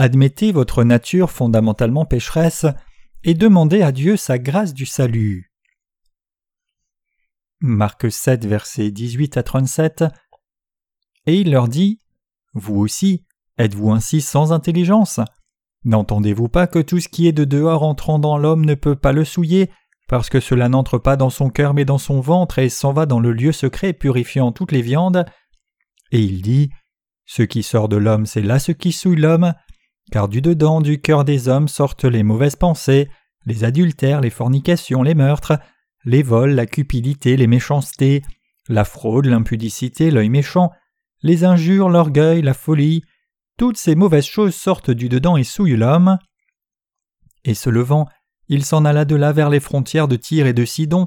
admettez 0.00 0.50
votre 0.50 0.82
nature 0.82 1.30
fondamentalement 1.30 2.06
pécheresse 2.06 2.64
et 3.22 3.34
demandez 3.34 3.82
à 3.82 3.92
Dieu 3.92 4.16
sa 4.16 4.38
grâce 4.38 4.72
du 4.72 4.86
salut. 4.86 5.52
Marc 7.60 8.10
7, 8.10 8.46
versets 8.46 8.90
18 8.90 9.36
à 9.36 9.42
37 9.42 10.04
Et 11.26 11.38
il 11.38 11.50
leur 11.50 11.68
dit 11.68 12.00
Vous 12.54 12.76
aussi, 12.76 13.26
êtes-vous 13.58 13.90
ainsi 13.90 14.22
sans 14.22 14.54
intelligence? 14.54 15.20
N'entendez-vous 15.84 16.48
pas 16.48 16.66
que 16.66 16.78
tout 16.78 16.98
ce 16.98 17.08
qui 17.08 17.28
est 17.28 17.32
de 17.32 17.44
dehors 17.44 17.82
entrant 17.82 18.18
dans 18.18 18.38
l'homme 18.38 18.64
ne 18.64 18.74
peut 18.74 18.96
pas 18.96 19.12
le 19.12 19.26
souiller, 19.26 19.70
parce 20.08 20.30
que 20.30 20.40
cela 20.40 20.70
n'entre 20.70 20.96
pas 20.96 21.16
dans 21.16 21.30
son 21.30 21.50
cœur 21.50 21.74
mais 21.74 21.84
dans 21.84 21.98
son 21.98 22.22
ventre 22.22 22.58
et 22.58 22.70
s'en 22.70 22.94
va 22.94 23.04
dans 23.04 23.20
le 23.20 23.32
lieu 23.32 23.52
secret 23.52 23.92
purifiant 23.92 24.50
toutes 24.50 24.72
les 24.72 24.82
viandes? 24.82 25.26
Et 26.10 26.22
il 26.22 26.40
dit 26.40 26.70
Ce 27.26 27.42
qui 27.42 27.62
sort 27.62 27.90
de 27.90 27.96
l'homme, 27.96 28.24
c'est 28.24 28.40
là 28.40 28.58
ce 28.58 28.72
qui 28.72 28.92
souille 28.92 29.20
l'homme, 29.20 29.52
car 30.10 30.28
du 30.28 30.40
dedans 30.40 30.80
du 30.80 31.00
cœur 31.00 31.24
des 31.24 31.48
hommes 31.48 31.68
sortent 31.68 32.04
les 32.04 32.22
mauvaises 32.22 32.56
pensées, 32.56 33.08
les 33.46 33.64
adultères, 33.64 34.20
les 34.20 34.30
fornications, 34.30 35.02
les 35.02 35.14
meurtres, 35.14 35.58
les 36.04 36.22
vols, 36.22 36.52
la 36.52 36.66
cupidité, 36.66 37.36
les 37.36 37.46
méchancetés, 37.46 38.22
la 38.68 38.84
fraude, 38.84 39.26
l'impudicité, 39.26 40.10
l'œil 40.10 40.28
méchant, 40.28 40.70
les 41.22 41.44
injures, 41.44 41.88
l'orgueil, 41.88 42.42
la 42.42 42.54
folie, 42.54 43.02
toutes 43.56 43.76
ces 43.76 43.94
mauvaises 43.94 44.26
choses 44.26 44.54
sortent 44.54 44.90
du 44.90 45.08
dedans 45.08 45.36
et 45.36 45.44
souillent 45.44 45.76
l'homme. 45.76 46.18
Et 47.44 47.54
se 47.54 47.68
levant, 47.70 48.06
il 48.48 48.64
s'en 48.64 48.84
alla 48.84 49.04
de 49.04 49.16
là 49.16 49.32
vers 49.32 49.50
les 49.50 49.60
frontières 49.60 50.08
de 50.08 50.16
Tyr 50.16 50.46
et 50.46 50.52
de 50.52 50.64
Sidon, 50.64 51.04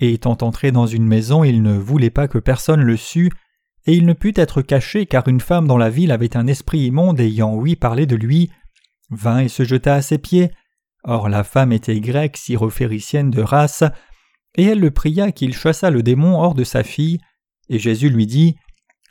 et 0.00 0.12
étant 0.12 0.36
entré 0.42 0.72
dans 0.72 0.86
une 0.86 1.06
maison, 1.06 1.44
il 1.44 1.62
ne 1.62 1.78
voulait 1.78 2.10
pas 2.10 2.28
que 2.28 2.38
personne 2.38 2.82
le 2.82 2.96
sût, 2.96 3.30
et 3.86 3.94
il 3.94 4.06
ne 4.06 4.12
put 4.12 4.32
être 4.36 4.62
caché 4.62 5.06
car 5.06 5.28
une 5.28 5.40
femme 5.40 5.66
dans 5.66 5.76
la 5.76 5.90
ville 5.90 6.12
avait 6.12 6.36
un 6.36 6.46
esprit 6.46 6.80
immonde 6.80 7.20
ayant 7.20 7.54
ouï 7.54 7.76
parler 7.76 8.06
de 8.06 8.16
lui, 8.16 8.50
vint 9.10 9.40
et 9.40 9.48
se 9.48 9.64
jeta 9.64 9.94
à 9.94 10.02
ses 10.02 10.18
pieds. 10.18 10.50
Or 11.04 11.28
la 11.28 11.44
femme 11.44 11.72
était 11.72 12.00
grecque, 12.00 12.38
syrophéricienne 12.38 13.30
de 13.30 13.42
race, 13.42 13.84
et 14.56 14.64
elle 14.64 14.80
le 14.80 14.90
pria 14.90 15.32
qu'il 15.32 15.54
chassât 15.54 15.90
le 15.90 16.02
démon 16.02 16.40
hors 16.40 16.54
de 16.54 16.64
sa 16.64 16.82
fille, 16.82 17.18
et 17.68 17.78
Jésus 17.78 18.08
lui 18.08 18.26
dit 18.26 18.56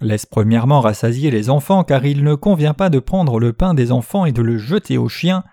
Laisse 0.02 0.26
premièrement 0.26 0.82
rassasier 0.82 1.30
les 1.32 1.50
enfants, 1.50 1.84
car 1.84 2.06
il 2.06 2.24
ne 2.24 2.36
convient 2.36 2.74
pas 2.74 2.90
de 2.90 3.00
prendre 3.00 3.40
le 3.40 3.54
pain 3.54 3.74
des 3.74 3.92
enfants 3.92 4.26
et 4.26 4.32
de 4.32 4.42
le 4.42 4.58
jeter 4.58 4.98
aux 4.98 5.08
chiens. 5.08 5.44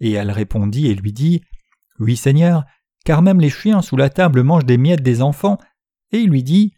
Et 0.00 0.12
elle 0.12 0.30
répondit 0.30 0.86
et 0.86 0.94
lui 0.94 1.12
dit 1.12 1.42
Oui, 1.98 2.16
Seigneur, 2.16 2.64
car 3.04 3.22
même 3.22 3.40
les 3.40 3.50
chiens 3.50 3.82
sous 3.82 3.96
la 3.96 4.08
table 4.08 4.42
mangent 4.42 4.64
des 4.64 4.78
miettes 4.78 5.02
des 5.02 5.20
enfants. 5.20 5.58
Et 6.12 6.18
il 6.18 6.30
lui 6.30 6.42
dit 6.42 6.74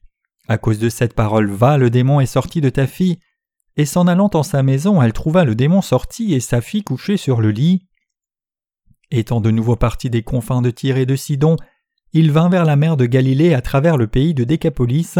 À 0.46 0.58
cause 0.58 0.78
de 0.78 0.88
cette 0.88 1.14
parole, 1.14 1.50
va, 1.50 1.78
le 1.78 1.90
démon 1.90 2.20
est 2.20 2.26
sorti 2.26 2.60
de 2.60 2.68
ta 2.68 2.86
fille. 2.86 3.18
Et 3.76 3.86
s'en 3.86 4.06
allant 4.06 4.30
en 4.34 4.42
sa 4.42 4.62
maison, 4.62 5.02
elle 5.02 5.12
trouva 5.12 5.44
le 5.44 5.54
démon 5.54 5.82
sorti 5.82 6.34
et 6.34 6.40
sa 6.40 6.60
fille 6.60 6.84
couchée 6.84 7.16
sur 7.16 7.40
le 7.40 7.50
lit. 7.50 7.86
Étant 9.10 9.40
de 9.40 9.50
nouveau 9.50 9.76
parti 9.76 10.10
des 10.10 10.22
confins 10.22 10.62
de 10.62 10.70
Tyr 10.70 10.96
et 10.96 11.06
de 11.06 11.16
Sidon, 11.16 11.56
il 12.12 12.30
vint 12.30 12.48
vers 12.48 12.64
la 12.64 12.76
mer 12.76 12.96
de 12.96 13.06
Galilée 13.06 13.54
à 13.54 13.60
travers 13.60 13.96
le 13.96 14.06
pays 14.06 14.34
de 14.34 14.44
Décapolis, 14.44 15.18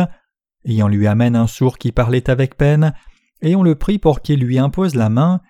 et 0.64 0.82
on 0.82 0.88
lui 0.88 1.06
amène 1.06 1.36
un 1.36 1.48
sourd 1.48 1.78
qui 1.78 1.90
parlait 1.90 2.30
avec 2.30 2.56
peine, 2.56 2.94
et 3.42 3.56
on 3.56 3.62
le 3.62 3.74
prie 3.74 3.98
pour 3.98 4.20
qu'il 4.20 4.40
lui 4.40 4.58
impose 4.58 4.94
la 4.94 5.08
main, 5.08 5.40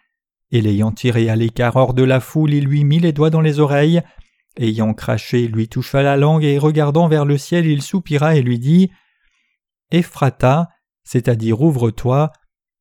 et 0.51 0.63
l'ayant 0.63 0.93
tiré 0.93 1.29
à 1.29 1.37
l'écart 1.37 1.77
hors 1.77 1.95
de 1.95 2.03
la 2.03 2.21
foule, 2.21 2.55
il 2.55 2.65
lui 2.65 2.85
mit 2.85 3.01
les 3.01 3.13
doigts 3.13 3.31
dans 3.31 3.43
les 3.43 3.61
oreilles, 3.61 4.03
ayant 4.57 4.95
craché, 4.95 5.47
lui 5.47 5.69
toucha 5.69 6.03
la 6.03 6.17
langue, 6.17 6.45
et 6.45 6.59
regardant 6.59 7.09
vers 7.09 7.27
le 7.27 7.37
ciel, 7.37 7.67
il 7.67 7.83
soupira 7.83 8.37
et 8.37 8.43
lui 8.43 8.59
dit 8.59 8.91
Ephrata, 9.95 10.69
c'est-à-dire 11.05 11.61
ouvre-toi, 11.61 12.33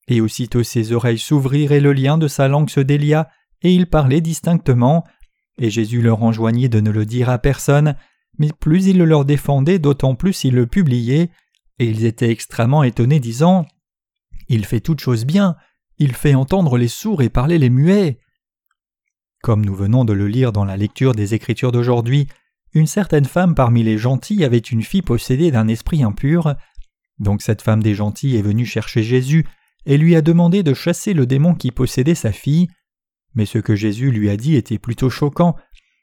et 0.08 0.22
aussitôt 0.22 0.64
ses 0.64 0.92
oreilles 0.92 1.20
s'ouvrirent 1.20 1.72
et 1.72 1.80
le 1.80 1.94
lien 1.94 2.18
de 2.18 2.28
sa 2.28 2.48
langue 2.48 2.70
se 2.70 2.80
délia, 2.80 3.30
et 3.62 3.74
il 3.74 3.88
parlait 3.88 4.22
distinctement, 4.22 5.06
et 5.58 5.70
Jésus 5.70 6.02
leur 6.02 6.24
enjoignit 6.24 6.70
de 6.70 6.80
ne 6.80 6.92
le 6.92 7.06
dire 7.06 7.30
à 7.30 7.38
personne, 7.38 7.96
mais 8.38 8.50
plus 8.60 8.88
il 8.88 8.98
le 8.98 9.06
leur 9.06 9.26
défendait, 9.26 9.80
d'autant 9.80 10.16
plus 10.16 10.44
il 10.44 10.56
le 10.56 10.68
publiait, 10.68 11.30
et 11.80 11.86
ils 11.86 12.06
étaient 12.06 12.32
extrêmement 12.32 12.84
étonnés, 12.84 13.20
disant 13.20 13.66
Il 14.50 14.66
fait 14.66 14.82
toutes 14.82 15.00
choses 15.00 15.26
bien, 15.26 15.56
il 16.00 16.14
fait 16.14 16.36
entendre 16.36 16.78
les 16.78 16.88
sourds 16.88 17.22
et 17.22 17.30
parler 17.30 17.60
les 17.60 17.70
muets. 17.70 18.20
Comme 19.42 19.66
nous 19.66 19.76
venons 19.76 20.06
de 20.06 20.14
le 20.14 20.28
lire 20.28 20.52
dans 20.52 20.66
la 20.66 20.78
lecture 20.78 21.14
des 21.14 21.34
Écritures 21.34 21.72
d'aujourd'hui, 21.72 22.28
une 22.74 22.88
certaine 22.88 23.26
femme 23.26 23.54
parmi 23.54 23.84
les 23.84 23.98
gentils 23.98 24.44
avait 24.44 24.58
une 24.58 24.82
fille 24.82 25.04
possédée 25.04 25.52
d'un 25.52 25.68
esprit 25.68 26.04
impur. 26.04 26.56
Donc 27.24 27.42
cette 27.42 27.62
femme 27.62 27.82
des 27.82 27.96
gentils 27.96 28.36
est 28.36 28.42
venue 28.42 28.66
chercher 28.66 29.02
Jésus 29.02 29.46
et 29.86 29.98
lui 29.98 30.16
a 30.16 30.22
demandé 30.22 30.62
de 30.62 30.74
chasser 30.74 31.14
le 31.14 31.26
démon 31.26 31.56
qui 31.56 31.72
possédait 31.72 32.16
sa 32.16 32.32
fille. 32.32 32.68
Mais 33.34 33.46
ce 33.46 33.58
que 33.58 33.76
Jésus 33.76 34.12
lui 34.12 34.30
a 34.30 34.38
dit 34.38 34.56
était 34.56 34.78
plutôt 34.78 35.10
choquant, 35.10 35.56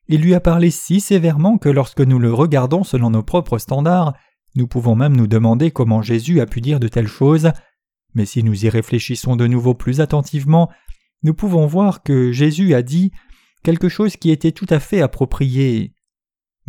il 0.09 0.23
lui 0.23 0.35
a 0.35 0.41
parlé 0.41 0.71
si 0.71 1.01
sévèrement 1.01 1.59
que 1.59 1.69
lorsque 1.69 2.01
nous 2.01 2.19
le 2.19 2.33
regardons 2.33 2.83
selon 2.83 3.11
nos 3.11 3.23
propres 3.23 3.59
standards, 3.59 4.15
nous 4.57 4.67
pouvons 4.67 4.97
même 4.97 5.17
nous 5.17 5.29
demander 5.29 5.71
comment 5.71 6.03
Jésus 6.03 6.41
a 6.41 6.47
pu 6.47 6.61
dire 6.61 6.81
de 6.81 6.89
telles 6.89 7.07
choses, 7.07 7.53
mais 8.15 8.27
si 8.27 8.43
nous 8.43 8.65
y 8.65 8.69
réfléchissons 8.69 9.37
de 9.37 9.47
nouveau 9.47 9.75
plus 9.75 10.01
attentivement, 10.01 10.69
nous 11.23 11.35
pouvons 11.35 11.67
voir 11.67 12.03
que 12.03 12.33
Jésus 12.33 12.75
a 12.75 12.83
dit 12.83 13.13
quelque 13.63 13.89
chose 13.89 14.17
qui 14.17 14.31
était 14.31 14.53
tout 14.53 14.67
à 14.71 14.81
fait 14.81 15.01
approprié. 15.01 15.95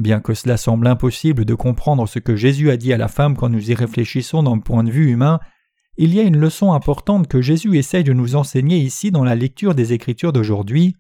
Bien 0.01 0.19
que 0.19 0.34
cela 0.34 0.57
semble 0.57 0.88
impossible 0.88 1.45
de 1.45 1.53
comprendre 1.53 2.07
ce 2.07 2.17
que 2.17 2.35
Jésus 2.35 2.72
a 2.72 2.78
dit 2.78 2.91
à 2.91 2.97
la 2.97 3.07
femme 3.07 3.38
quand 3.38 3.50
nous 3.50 3.69
y 3.69 3.75
réfléchissons 3.75 4.41
d'un 4.41 4.57
point 4.57 4.84
de 4.84 4.89
vue 4.89 5.12
humain, 5.12 5.39
il 5.95 6.16
y 6.16 6.19
a 6.19 6.23
une 6.23 6.39
leçon 6.39 6.73
importante 6.73 7.28
que 7.28 7.39
Jésus 7.39 7.78
essaye 7.78 8.03
de 8.03 8.11
nous 8.11 8.35
enseigner 8.35 8.78
ici 8.78 9.11
dans 9.11 9.23
la 9.23 9.35
lecture 9.35 9.75
des 9.75 9.94
Écritures 9.94 10.34
d'aujourd'hui. 10.34 10.95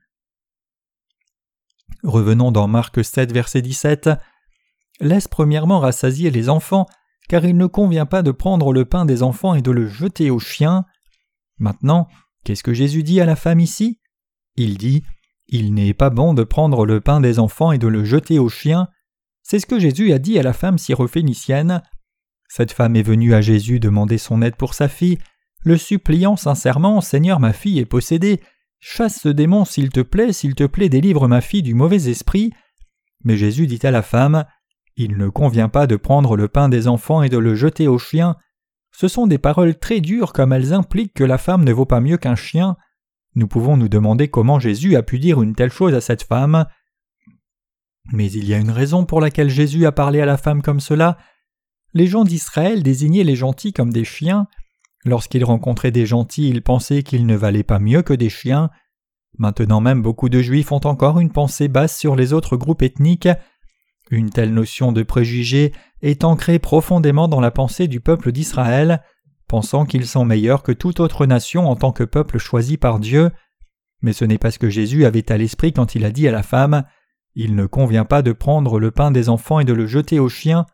Revenons 2.03 2.51
dans 2.51 2.67
Marc 2.67 3.03
7, 3.03 3.31
verset 3.31 3.63
17. 3.63 4.11
Laisse 4.99 5.27
premièrement 5.27 5.79
rassasier 5.79 6.29
les 6.29 6.47
enfants, 6.47 6.85
car 7.27 7.43
il 7.43 7.57
ne 7.57 7.65
convient 7.65 8.05
pas 8.05 8.21
de 8.21 8.29
prendre 8.29 8.71
le 8.71 8.85
pain 8.85 9.05
des 9.05 9.23
enfants 9.23 9.55
et 9.55 9.63
de 9.63 9.71
le 9.71 9.87
jeter 9.87 10.29
aux 10.29 10.37
chiens. 10.37 10.85
Maintenant, 11.57 12.07
qu'est-ce 12.43 12.61
que 12.61 12.75
Jésus 12.75 13.01
dit 13.01 13.19
à 13.19 13.25
la 13.25 13.35
femme 13.35 13.61
ici? 13.61 13.99
Il 14.57 14.77
dit 14.77 15.01
Il 15.51 15.73
n'est 15.73 15.93
pas 15.93 16.09
bon 16.09 16.33
de 16.33 16.43
prendre 16.43 16.85
le 16.85 17.01
pain 17.01 17.19
des 17.19 17.37
enfants 17.37 17.71
et 17.71 17.77
de 17.77 17.87
le 17.87 18.03
jeter 18.03 18.39
aux 18.39 18.49
chiens. 18.49 18.87
C'est 19.43 19.59
ce 19.59 19.65
que 19.65 19.79
Jésus 19.79 20.13
a 20.13 20.17
dit 20.17 20.39
à 20.39 20.43
la 20.43 20.53
femme 20.53 20.77
syrophénicienne. 20.77 21.83
Cette 22.47 22.71
femme 22.71 22.95
est 22.95 23.03
venue 23.03 23.33
à 23.33 23.41
Jésus 23.41 23.79
demander 23.79 24.17
son 24.17 24.41
aide 24.41 24.55
pour 24.55 24.73
sa 24.73 24.87
fille, 24.87 25.17
le 25.63 25.77
suppliant 25.77 26.35
sincèrement 26.37 27.01
Seigneur, 27.01 27.39
ma 27.39 27.53
fille 27.53 27.79
est 27.79 27.85
possédée, 27.85 28.41
Chasse 28.79 29.19
ce 29.21 29.29
démon 29.29 29.63
s'il 29.63 29.89
te 29.89 29.99
plaît, 29.99 30.33
s'il 30.33 30.55
te 30.55 30.63
plaît, 30.63 30.89
délivre 30.89 31.27
ma 31.27 31.39
fille 31.39 31.61
du 31.61 31.75
mauvais 31.75 32.09
esprit. 32.09 32.51
Mais 33.23 33.37
Jésus 33.37 33.67
dit 33.67 33.79
à 33.83 33.91
la 33.91 34.01
femme 34.01 34.45
Il 34.97 35.17
ne 35.17 35.29
convient 35.29 35.69
pas 35.69 35.85
de 35.85 35.95
prendre 35.95 36.35
le 36.35 36.47
pain 36.47 36.67
des 36.67 36.87
enfants 36.87 37.21
et 37.21 37.29
de 37.29 37.37
le 37.37 37.53
jeter 37.53 37.87
aux 37.87 37.99
chiens. 37.99 38.37
Ce 38.91 39.07
sont 39.07 39.27
des 39.27 39.37
paroles 39.37 39.77
très 39.77 40.01
dures 40.01 40.33
comme 40.33 40.51
elles 40.51 40.73
impliquent 40.73 41.13
que 41.13 41.23
la 41.23 41.37
femme 41.37 41.63
ne 41.63 41.71
vaut 41.71 41.85
pas 41.85 42.01
mieux 42.01 42.17
qu'un 42.17 42.35
chien. 42.35 42.75
Nous 43.35 43.47
pouvons 43.47 43.77
nous 43.77 43.89
demander 43.89 44.29
comment 44.29 44.59
Jésus 44.59 44.95
a 44.95 45.03
pu 45.03 45.19
dire 45.19 45.41
une 45.41 45.55
telle 45.55 45.71
chose 45.71 45.93
à 45.93 46.01
cette 46.01 46.23
femme. 46.23 46.65
Mais 48.11 48.31
il 48.31 48.45
y 48.45 48.53
a 48.53 48.57
une 48.57 48.71
raison 48.71 49.05
pour 49.05 49.21
laquelle 49.21 49.49
Jésus 49.49 49.85
a 49.85 49.91
parlé 49.91 50.21
à 50.21 50.25
la 50.25 50.37
femme 50.37 50.61
comme 50.61 50.79
cela. 50.79 51.17
Les 51.93 52.07
gens 52.07 52.23
d'Israël 52.23 52.83
désignaient 52.83 53.23
les 53.23 53.35
gentils 53.35 53.73
comme 53.73 53.91
des 53.91 54.05
chiens, 54.05 54.47
Lorsqu'il 55.03 55.43
rencontrait 55.43 55.91
des 55.91 56.05
gentils, 56.05 56.49
il 56.49 56.61
pensait 56.61 57.03
qu'ils 57.03 57.25
ne 57.25 57.35
valaient 57.35 57.63
pas 57.63 57.79
mieux 57.79 58.03
que 58.03 58.13
des 58.13 58.29
chiens. 58.29 58.69
Maintenant 59.37 59.81
même 59.81 60.01
beaucoup 60.01 60.29
de 60.29 60.41
juifs 60.41 60.71
ont 60.71 60.85
encore 60.85 61.19
une 61.19 61.31
pensée 61.31 61.67
basse 61.67 61.97
sur 61.97 62.15
les 62.15 62.33
autres 62.33 62.55
groupes 62.55 62.83
ethniques. 62.83 63.29
Une 64.11 64.29
telle 64.29 64.53
notion 64.53 64.91
de 64.91 65.03
préjugé 65.03 65.73
est 66.01 66.23
ancrée 66.23 66.59
profondément 66.59 67.27
dans 67.27 67.39
la 67.39 67.51
pensée 67.51 67.87
du 67.87 67.99
peuple 67.99 68.31
d'Israël, 68.31 69.01
pensant 69.51 69.85
qu'ils 69.85 70.07
sont 70.07 70.23
meilleurs 70.23 70.63
que 70.63 70.71
toute 70.71 71.01
autre 71.01 71.25
nation 71.25 71.69
en 71.69 71.75
tant 71.75 71.91
que 71.91 72.05
peuple 72.05 72.37
choisi 72.37 72.77
par 72.77 72.99
Dieu. 72.99 73.31
Mais 74.01 74.13
ce 74.13 74.23
n'est 74.23 74.37
pas 74.37 74.49
ce 74.49 74.59
que 74.59 74.69
Jésus 74.69 75.03
avait 75.03 75.29
à 75.29 75.37
l'esprit 75.37 75.73
quand 75.73 75.93
il 75.93 76.05
a 76.05 76.11
dit 76.11 76.25
à 76.25 76.31
la 76.31 76.41
femme 76.41 76.85
Il 77.35 77.55
ne 77.55 77.65
convient 77.65 78.05
pas 78.05 78.21
de 78.21 78.31
prendre 78.31 78.79
le 78.79 78.91
pain 78.91 79.11
des 79.11 79.27
enfants 79.27 79.59
et 79.59 79.65
de 79.65 79.73
le 79.73 79.87
jeter 79.87 80.19
aux 80.19 80.29
chiens. 80.29 80.65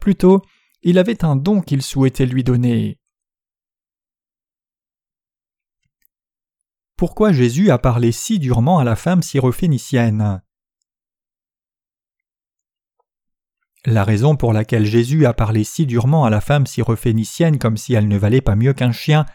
Plutôt, 0.00 0.42
il 0.82 0.98
avait 0.98 1.24
un 1.24 1.36
don 1.36 1.60
qu'il 1.60 1.82
souhaitait 1.82 2.26
lui 2.26 2.42
donner. 2.42 2.98
pourquoi 6.96 7.30
Jésus 7.30 7.70
a 7.70 7.78
parlé 7.78 8.10
si 8.10 8.38
durement 8.38 8.78
à 8.78 8.84
la 8.84 8.96
femme 8.96 9.22
syrophénicienne? 9.22 10.42
La 13.88 14.02
raison 14.02 14.34
pour 14.34 14.52
laquelle 14.52 14.84
Jésus 14.84 15.26
a 15.26 15.32
parlé 15.32 15.62
si 15.62 15.86
durement 15.86 16.24
à 16.24 16.30
la 16.30 16.40
femme 16.40 16.66
syrophénicienne 16.66 17.58
comme 17.58 17.76
si 17.76 17.94
elle 17.94 18.08
ne 18.08 18.18
valait 18.18 18.40
pas 18.40 18.56
mieux 18.56 18.72
qu'un 18.72 18.90
chien 18.90 19.26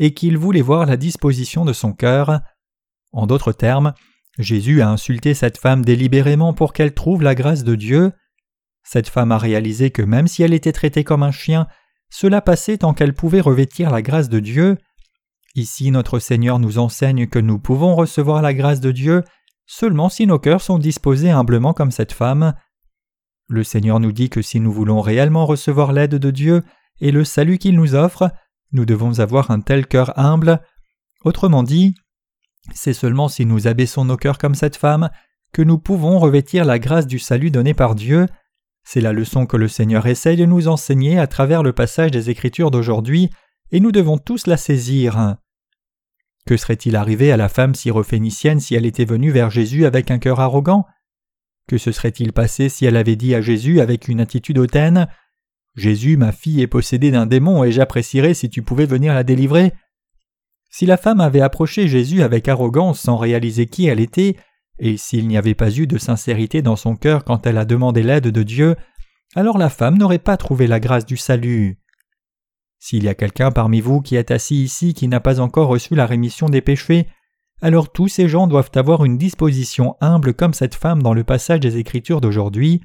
est 0.00 0.12
qu'il 0.12 0.36
voulait 0.36 0.60
voir 0.60 0.86
la 0.86 0.96
disposition 0.96 1.64
de 1.64 1.72
son 1.72 1.92
cœur. 1.92 2.40
En 3.12 3.28
d'autres 3.28 3.52
termes, 3.52 3.94
Jésus 4.40 4.82
a 4.82 4.88
insulté 4.88 5.34
cette 5.34 5.56
femme 5.56 5.84
délibérément 5.84 6.52
pour 6.52 6.72
qu'elle 6.72 6.94
trouve 6.94 7.22
la 7.22 7.36
grâce 7.36 7.62
de 7.62 7.76
Dieu. 7.76 8.10
Cette 8.82 9.08
femme 9.08 9.30
a 9.30 9.38
réalisé 9.38 9.92
que 9.92 10.02
même 10.02 10.26
si 10.26 10.42
elle 10.42 10.52
était 10.52 10.72
traitée 10.72 11.04
comme 11.04 11.22
un 11.22 11.30
chien, 11.30 11.68
cela 12.10 12.40
passait 12.40 12.78
tant 12.78 12.94
qu'elle 12.94 13.14
pouvait 13.14 13.40
revêtir 13.40 13.92
la 13.92 14.02
grâce 14.02 14.28
de 14.28 14.40
Dieu. 14.40 14.78
Ici 15.54 15.92
notre 15.92 16.18
Seigneur 16.18 16.58
nous 16.58 16.78
enseigne 16.78 17.28
que 17.28 17.38
nous 17.38 17.60
pouvons 17.60 17.94
recevoir 17.94 18.42
la 18.42 18.52
grâce 18.52 18.80
de 18.80 18.90
Dieu 18.90 19.22
seulement 19.64 20.08
si 20.08 20.26
nos 20.26 20.40
cœurs 20.40 20.60
sont 20.60 20.78
disposés 20.78 21.30
humblement 21.30 21.72
comme 21.72 21.92
cette 21.92 22.12
femme. 22.12 22.54
Le 23.52 23.64
Seigneur 23.64 24.00
nous 24.00 24.12
dit 24.12 24.30
que 24.30 24.40
si 24.40 24.60
nous 24.60 24.72
voulons 24.72 25.02
réellement 25.02 25.44
recevoir 25.44 25.92
l'aide 25.92 26.14
de 26.14 26.30
Dieu 26.30 26.62
et 27.02 27.10
le 27.10 27.22
salut 27.22 27.58
qu'il 27.58 27.76
nous 27.76 27.94
offre, 27.94 28.30
nous 28.72 28.86
devons 28.86 29.20
avoir 29.20 29.50
un 29.50 29.60
tel 29.60 29.86
cœur 29.86 30.18
humble. 30.18 30.62
Autrement 31.22 31.62
dit, 31.62 31.94
c'est 32.72 32.94
seulement 32.94 33.28
si 33.28 33.44
nous 33.44 33.66
abaissons 33.66 34.06
nos 34.06 34.16
cœurs 34.16 34.38
comme 34.38 34.54
cette 34.54 34.76
femme 34.76 35.10
que 35.52 35.60
nous 35.60 35.76
pouvons 35.76 36.18
revêtir 36.18 36.64
la 36.64 36.78
grâce 36.78 37.06
du 37.06 37.18
salut 37.18 37.50
donné 37.50 37.74
par 37.74 37.94
Dieu. 37.94 38.26
C'est 38.84 39.02
la 39.02 39.12
leçon 39.12 39.44
que 39.44 39.58
le 39.58 39.68
Seigneur 39.68 40.06
essaye 40.06 40.38
de 40.38 40.46
nous 40.46 40.66
enseigner 40.66 41.18
à 41.18 41.26
travers 41.26 41.62
le 41.62 41.74
passage 41.74 42.10
des 42.10 42.30
Écritures 42.30 42.70
d'aujourd'hui, 42.70 43.28
et 43.70 43.80
nous 43.80 43.92
devons 43.92 44.16
tous 44.16 44.46
la 44.46 44.56
saisir. 44.56 45.36
Que 46.46 46.56
serait-il 46.56 46.96
arrivé 46.96 47.30
à 47.32 47.36
la 47.36 47.50
femme 47.50 47.74
syrophénicienne 47.74 48.60
si 48.60 48.74
elle 48.74 48.86
était 48.86 49.04
venue 49.04 49.30
vers 49.30 49.50
Jésus 49.50 49.84
avec 49.84 50.10
un 50.10 50.18
cœur 50.18 50.40
arrogant? 50.40 50.86
Que 51.72 51.78
se 51.78 51.90
serait-il 51.90 52.34
passé 52.34 52.68
si 52.68 52.84
elle 52.84 52.98
avait 52.98 53.16
dit 53.16 53.34
à 53.34 53.40
Jésus 53.40 53.80
avec 53.80 54.08
une 54.08 54.20
attitude 54.20 54.58
hautaine 54.58 55.08
Jésus, 55.74 56.18
ma 56.18 56.30
fille 56.30 56.60
est 56.60 56.66
possédée 56.66 57.10
d'un 57.10 57.24
démon 57.24 57.64
et 57.64 57.72
j'apprécierais 57.72 58.34
si 58.34 58.50
tu 58.50 58.60
pouvais 58.60 58.84
venir 58.84 59.14
la 59.14 59.24
délivrer 59.24 59.72
Si 60.68 60.84
la 60.84 60.98
femme 60.98 61.22
avait 61.22 61.40
approché 61.40 61.88
Jésus 61.88 62.20
avec 62.20 62.46
arrogance 62.46 63.00
sans 63.00 63.16
réaliser 63.16 63.64
qui 63.64 63.86
elle 63.86 64.00
était, 64.00 64.36
et 64.80 64.98
s'il 64.98 65.26
n'y 65.26 65.38
avait 65.38 65.54
pas 65.54 65.70
eu 65.70 65.86
de 65.86 65.96
sincérité 65.96 66.60
dans 66.60 66.76
son 66.76 66.94
cœur 66.94 67.24
quand 67.24 67.46
elle 67.46 67.56
a 67.56 67.64
demandé 67.64 68.02
l'aide 68.02 68.28
de 68.28 68.42
Dieu, 68.42 68.76
alors 69.34 69.56
la 69.56 69.70
femme 69.70 69.96
n'aurait 69.96 70.18
pas 70.18 70.36
trouvé 70.36 70.66
la 70.66 70.78
grâce 70.78 71.06
du 71.06 71.16
salut. 71.16 71.78
S'il 72.80 73.04
y 73.04 73.08
a 73.08 73.14
quelqu'un 73.14 73.50
parmi 73.50 73.80
vous 73.80 74.02
qui 74.02 74.16
est 74.16 74.30
assis 74.30 74.62
ici 74.62 74.92
qui 74.92 75.08
n'a 75.08 75.20
pas 75.20 75.40
encore 75.40 75.68
reçu 75.68 75.94
la 75.94 76.04
rémission 76.04 76.50
des 76.50 76.60
péchés, 76.60 77.06
alors 77.62 77.90
tous 77.90 78.08
ces 78.08 78.28
gens 78.28 78.46
doivent 78.46 78.72
avoir 78.74 79.04
une 79.04 79.16
disposition 79.16 79.96
humble 80.00 80.34
comme 80.34 80.52
cette 80.52 80.74
femme 80.74 81.02
dans 81.02 81.14
le 81.14 81.24
passage 81.24 81.60
des 81.60 81.78
Écritures 81.78 82.20
d'aujourd'hui. 82.20 82.82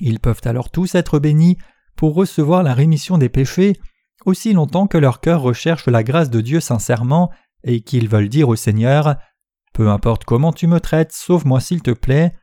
Ils 0.00 0.20
peuvent 0.20 0.42
alors 0.44 0.70
tous 0.70 0.94
être 0.94 1.18
bénis 1.18 1.56
pour 1.96 2.14
recevoir 2.14 2.62
la 2.62 2.74
rémission 2.74 3.16
des 3.16 3.28
péchés 3.28 3.74
aussi 4.24 4.52
longtemps 4.52 4.86
que 4.86 4.98
leur 4.98 5.20
cœur 5.20 5.42
recherche 5.42 5.86
la 5.86 6.02
grâce 6.02 6.30
de 6.30 6.40
Dieu 6.40 6.60
sincèrement 6.60 7.30
et 7.62 7.80
qu'ils 7.80 8.08
veulent 8.08 8.28
dire 8.28 8.48
au 8.48 8.56
Seigneur 8.56 9.16
Peu 9.72 9.88
importe 9.88 10.24
comment 10.24 10.52
tu 10.52 10.66
me 10.66 10.80
traites, 10.80 11.12
sauve-moi 11.12 11.60
s'il 11.60 11.82
te 11.82 11.90
plaît. 11.90 12.34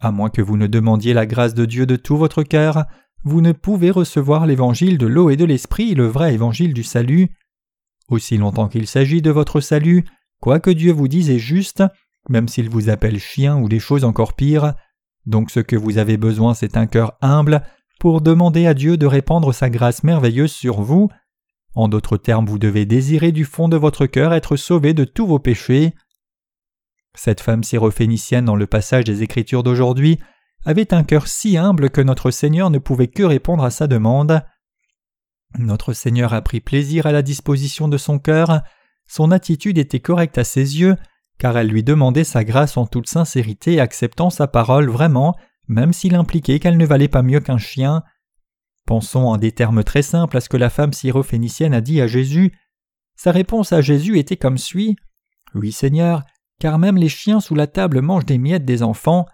À 0.00 0.12
moins 0.12 0.30
que 0.30 0.42
vous 0.42 0.56
ne 0.56 0.66
demandiez 0.66 1.14
la 1.14 1.26
grâce 1.26 1.54
de 1.54 1.64
Dieu 1.64 1.86
de 1.86 1.96
tout 1.96 2.16
votre 2.16 2.42
cœur, 2.42 2.84
vous 3.24 3.40
ne 3.40 3.52
pouvez 3.52 3.90
recevoir 3.90 4.46
l'évangile 4.46 4.98
de 4.98 5.06
l'eau 5.06 5.30
et 5.30 5.36
de 5.36 5.44
l'esprit, 5.44 5.94
le 5.94 6.06
vrai 6.06 6.34
évangile 6.34 6.72
du 6.72 6.84
salut. 6.84 7.30
Aussi 8.08 8.38
longtemps 8.38 8.68
qu'il 8.68 8.86
s'agit 8.86 9.22
de 9.22 9.30
votre 9.30 9.60
salut, 9.60 10.04
quoi 10.40 10.60
que 10.60 10.70
Dieu 10.70 10.92
vous 10.92 11.08
dise 11.08 11.30
est 11.30 11.38
juste, 11.38 11.82
même 12.28 12.48
s'il 12.48 12.68
vous 12.68 12.88
appelle 12.88 13.18
chien 13.18 13.56
ou 13.58 13.68
des 13.68 13.80
choses 13.80 14.04
encore 14.04 14.34
pires. 14.34 14.74
Donc 15.26 15.50
ce 15.50 15.60
que 15.60 15.76
vous 15.76 15.98
avez 15.98 16.16
besoin, 16.16 16.54
c'est 16.54 16.76
un 16.76 16.86
cœur 16.86 17.16
humble 17.20 17.62
pour 17.98 18.20
demander 18.20 18.66
à 18.66 18.74
Dieu 18.74 18.96
de 18.96 19.06
répandre 19.06 19.52
sa 19.52 19.70
grâce 19.70 20.04
merveilleuse 20.04 20.52
sur 20.52 20.80
vous. 20.80 21.08
En 21.74 21.88
d'autres 21.88 22.16
termes, 22.16 22.46
vous 22.46 22.58
devez 22.58 22.86
désirer 22.86 23.32
du 23.32 23.44
fond 23.44 23.68
de 23.68 23.76
votre 23.76 24.06
cœur 24.06 24.32
être 24.32 24.56
sauvé 24.56 24.94
de 24.94 25.04
tous 25.04 25.26
vos 25.26 25.38
péchés. 25.38 25.94
Cette 27.14 27.40
femme 27.40 27.64
syrophénicienne 27.64 28.44
dans 28.44 28.56
le 28.56 28.66
passage 28.66 29.04
des 29.04 29.22
Écritures 29.22 29.62
d'aujourd'hui 29.62 30.18
avait 30.64 30.94
un 30.94 31.04
cœur 31.04 31.26
si 31.26 31.56
humble 31.56 31.90
que 31.90 32.00
notre 32.00 32.30
Seigneur 32.30 32.70
ne 32.70 32.78
pouvait 32.78 33.08
que 33.08 33.22
répondre 33.22 33.64
à 33.64 33.70
sa 33.70 33.86
demande. 33.86 34.42
Notre 35.58 35.92
Seigneur 35.92 36.34
a 36.34 36.42
pris 36.42 36.60
plaisir 36.60 37.06
à 37.06 37.12
la 37.12 37.22
disposition 37.22 37.88
de 37.88 37.96
son 37.96 38.18
cœur, 38.18 38.62
son 39.08 39.32
attitude 39.32 39.78
était 39.78 40.00
correcte 40.00 40.38
à 40.38 40.44
ses 40.44 40.78
yeux, 40.78 40.96
car 41.38 41.56
elle 41.56 41.68
lui 41.68 41.82
demandait 41.82 42.24
sa 42.24 42.44
grâce 42.44 42.76
en 42.76 42.86
toute 42.86 43.08
sincérité, 43.08 43.80
acceptant 43.80 44.30
sa 44.30 44.46
parole 44.46 44.88
vraiment, 44.90 45.34
même 45.66 45.92
s'il 45.92 46.14
impliquait 46.14 46.60
qu'elle 46.60 46.76
ne 46.76 46.86
valait 46.86 47.08
pas 47.08 47.22
mieux 47.22 47.40
qu'un 47.40 47.58
chien. 47.58 48.02
Pensons 48.86 49.26
en 49.26 49.36
des 49.38 49.52
termes 49.52 49.82
très 49.82 50.02
simples 50.02 50.36
à 50.36 50.40
ce 50.40 50.48
que 50.48 50.56
la 50.56 50.70
femme 50.70 50.92
syrophénicienne 50.92 51.74
a 51.74 51.80
dit 51.80 52.00
à 52.00 52.06
Jésus. 52.06 52.52
Sa 53.16 53.32
réponse 53.32 53.72
à 53.72 53.80
Jésus 53.80 54.18
était 54.18 54.36
comme 54.36 54.58
suit 54.58 54.96
Oui, 55.54 55.72
Seigneur, 55.72 56.24
car 56.60 56.78
même 56.78 56.96
les 56.96 57.08
chiens 57.08 57.40
sous 57.40 57.54
la 57.54 57.66
table 57.66 58.02
mangent 58.02 58.26
des 58.26 58.38
miettes 58.38 58.64
des 58.64 58.82
enfants. 58.82 59.26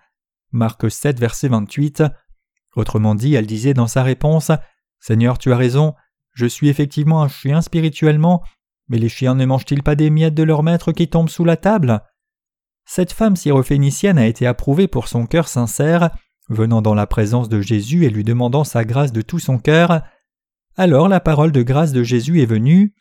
Marc 0.53 0.91
7, 0.91 1.19
verset 1.19 1.49
28. 1.49 2.05
Autrement 2.77 3.15
dit, 3.15 3.35
elle 3.35 3.47
disait 3.47 3.75
dans 3.75 3.87
sa 3.87 4.03
réponse 4.03 4.53
Seigneur, 5.01 5.39
tu 5.39 5.53
as 5.53 5.57
raison, 5.57 5.95
je 6.33 6.47
suis 6.47 6.69
effectivement 6.69 7.23
un 7.23 7.29
chien 7.29 7.61
spirituellement, 7.61 8.43
mais 8.89 8.99
les 8.99 9.09
chiens 9.09 9.35
ne 9.35 9.47
mangent-ils 9.47 9.83
pas 9.83 9.95
des 9.95 10.11
miettes 10.11 10.35
de 10.35 10.43
leur 10.43 10.63
maître 10.63 10.93
qui 10.93 11.09
tombent 11.09 11.29
sous 11.29 11.45
la 11.45 11.57
table? 11.57 12.03
Cette 12.85 13.13
femme 13.13 13.37
syrophénicienne 13.37 14.19
a 14.19 14.27
été 14.27 14.47
approuvée 14.47 14.89
pour 14.89 15.09
son 15.09 15.27
cœur 15.27 15.49
sincère, 15.49 16.11
venant 16.49 16.83
dans 16.83 16.95
la 16.95 17.07
présence 17.07 17.49
de 17.49 17.61
Jésus 17.61 18.05
et 18.05 18.11
lui 18.11 18.25
demandant 18.25 18.65
sa 18.65 18.85
grâce 18.85 19.13
de 19.13 19.23
tout 19.23 19.39
son 19.39 19.59
cœur. 19.59 20.03
Alors 20.77 21.09
la 21.09 21.21
parole 21.21 21.53
de 21.53 21.63
grâce 21.63 21.93
de 21.93 22.03
Jésus 22.03 22.43
est 22.43 22.47
venue. 22.47 22.95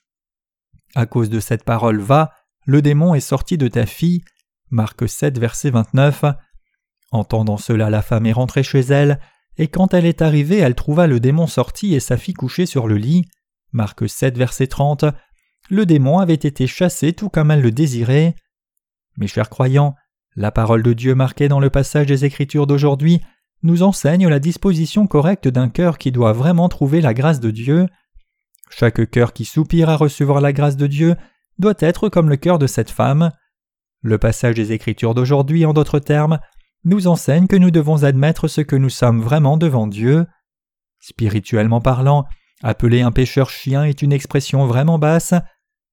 À 0.95 1.06
cause 1.06 1.30
de 1.30 1.39
cette 1.39 1.63
parole 1.63 2.00
va, 2.00 2.31
le 2.65 2.81
démon 2.81 3.13
est 3.13 3.19
sorti 3.19 3.57
de 3.57 3.68
ta 3.68 3.86
fille. 3.86 4.24
Marc 4.69 5.07
7, 5.07 5.38
verset 5.38 5.71
29. 5.71 6.25
Entendant 7.12 7.57
cela, 7.57 7.89
la 7.89 8.01
femme 8.01 8.25
est 8.25 8.31
rentrée 8.31 8.63
chez 8.63 8.79
elle, 8.79 9.19
et 9.57 9.68
quand 9.68 9.94
elle 9.94 10.06
est 10.06 10.21
arrivée, 10.21 10.59
elle 10.59 10.75
trouva 10.75 11.07
le 11.07 11.19
démon 11.19 11.45
sorti 11.45 11.94
et 11.94 12.00
sa 12.00 12.18
fille 12.18 12.33
couchée 12.33 12.65
sur 12.65 12.88
le 12.88 12.95
lit. 12.95 13.25
Marc 13.71 14.09
7, 14.09 14.38
verset 14.38 14.68
30. 14.68 15.06
Le 15.69 15.86
démon 15.86 16.19
avait 16.19 16.33
été 16.33 16.68
chassé 16.68 17.13
tout 17.13 17.30
comme 17.30 17.51
elle 17.51 17.62
le 17.62 17.71
désirait. 17.71 18.36
Mes 19.18 19.27
chers 19.27 19.50
croyants, 19.50 19.95
la 20.36 20.51
parole 20.51 20.83
de 20.83 20.94
Dieu 20.94 21.15
marquée 21.15 21.48
dans 21.48 21.60
le 21.60 21.69
passage 21.69 22.07
des 22.07 22.25
Écritures 22.25 22.68
d'aujourd'hui 22.68 23.21
nous 23.62 23.83
enseigne 23.83 24.27
la 24.27 24.39
disposition 24.39 25.07
correcte 25.07 25.48
d'un 25.48 25.69
cœur 25.69 25.98
qui 25.98 26.12
doit 26.12 26.33
vraiment 26.33 26.68
trouver 26.69 27.01
la 27.01 27.13
grâce 27.13 27.39
de 27.39 27.51
Dieu. 27.51 27.88
Chaque 28.69 29.10
cœur 29.10 29.33
qui 29.33 29.45
soupire 29.45 29.89
à 29.89 29.95
recevoir 29.95 30.42
la 30.42 30.51
grâce 30.51 30.75
de 30.75 30.88
Dieu 30.88 31.15
doit 31.60 31.75
être 31.80 32.10
comme 32.10 32.30
le 32.30 32.36
cœur 32.36 32.60
de 32.60 32.68
cette 32.68 32.89
femme. 32.89 33.31
Le 34.01 34.18
passage 34.18 34.56
des 34.56 34.74
Écritures 34.74 35.13
d'aujourd'hui, 35.13 35.65
en 35.65 35.74
d'autres 35.74 36.00
termes, 36.00 36.39
nous 36.83 37.07
enseigne 37.07 37.48
que 37.48 37.56
nous 37.56 37.71
devons 37.71 38.04
admettre 38.04 38.48
ce 38.48 38.62
que 38.62 38.75
nous 38.75 38.89
sommes 38.89 39.21
vraiment 39.21 39.56
devant 39.56 39.88
Dieu. 39.88 40.25
Spirituellement 41.00 41.79
parlant, 41.79 42.25
appeler 42.63 43.01
un 43.01 43.12
pécheur 43.12 43.50
chien 43.50 43.86
est 43.86 44.01
une 44.01 44.12
expression 44.12 44.65
vraiment 44.65 45.00
basse. 45.00 45.34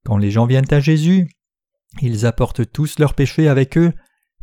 Quand 0.04 0.16
les 0.16 0.30
gens 0.30 0.46
viennent 0.46 0.72
à 0.72 0.80
Jésus, 0.80 1.28
ils 2.00 2.26
apportent 2.26 2.70
tous 2.70 2.98
leurs 2.98 3.14
péchés 3.14 3.48
avec 3.48 3.76
eux, 3.76 3.92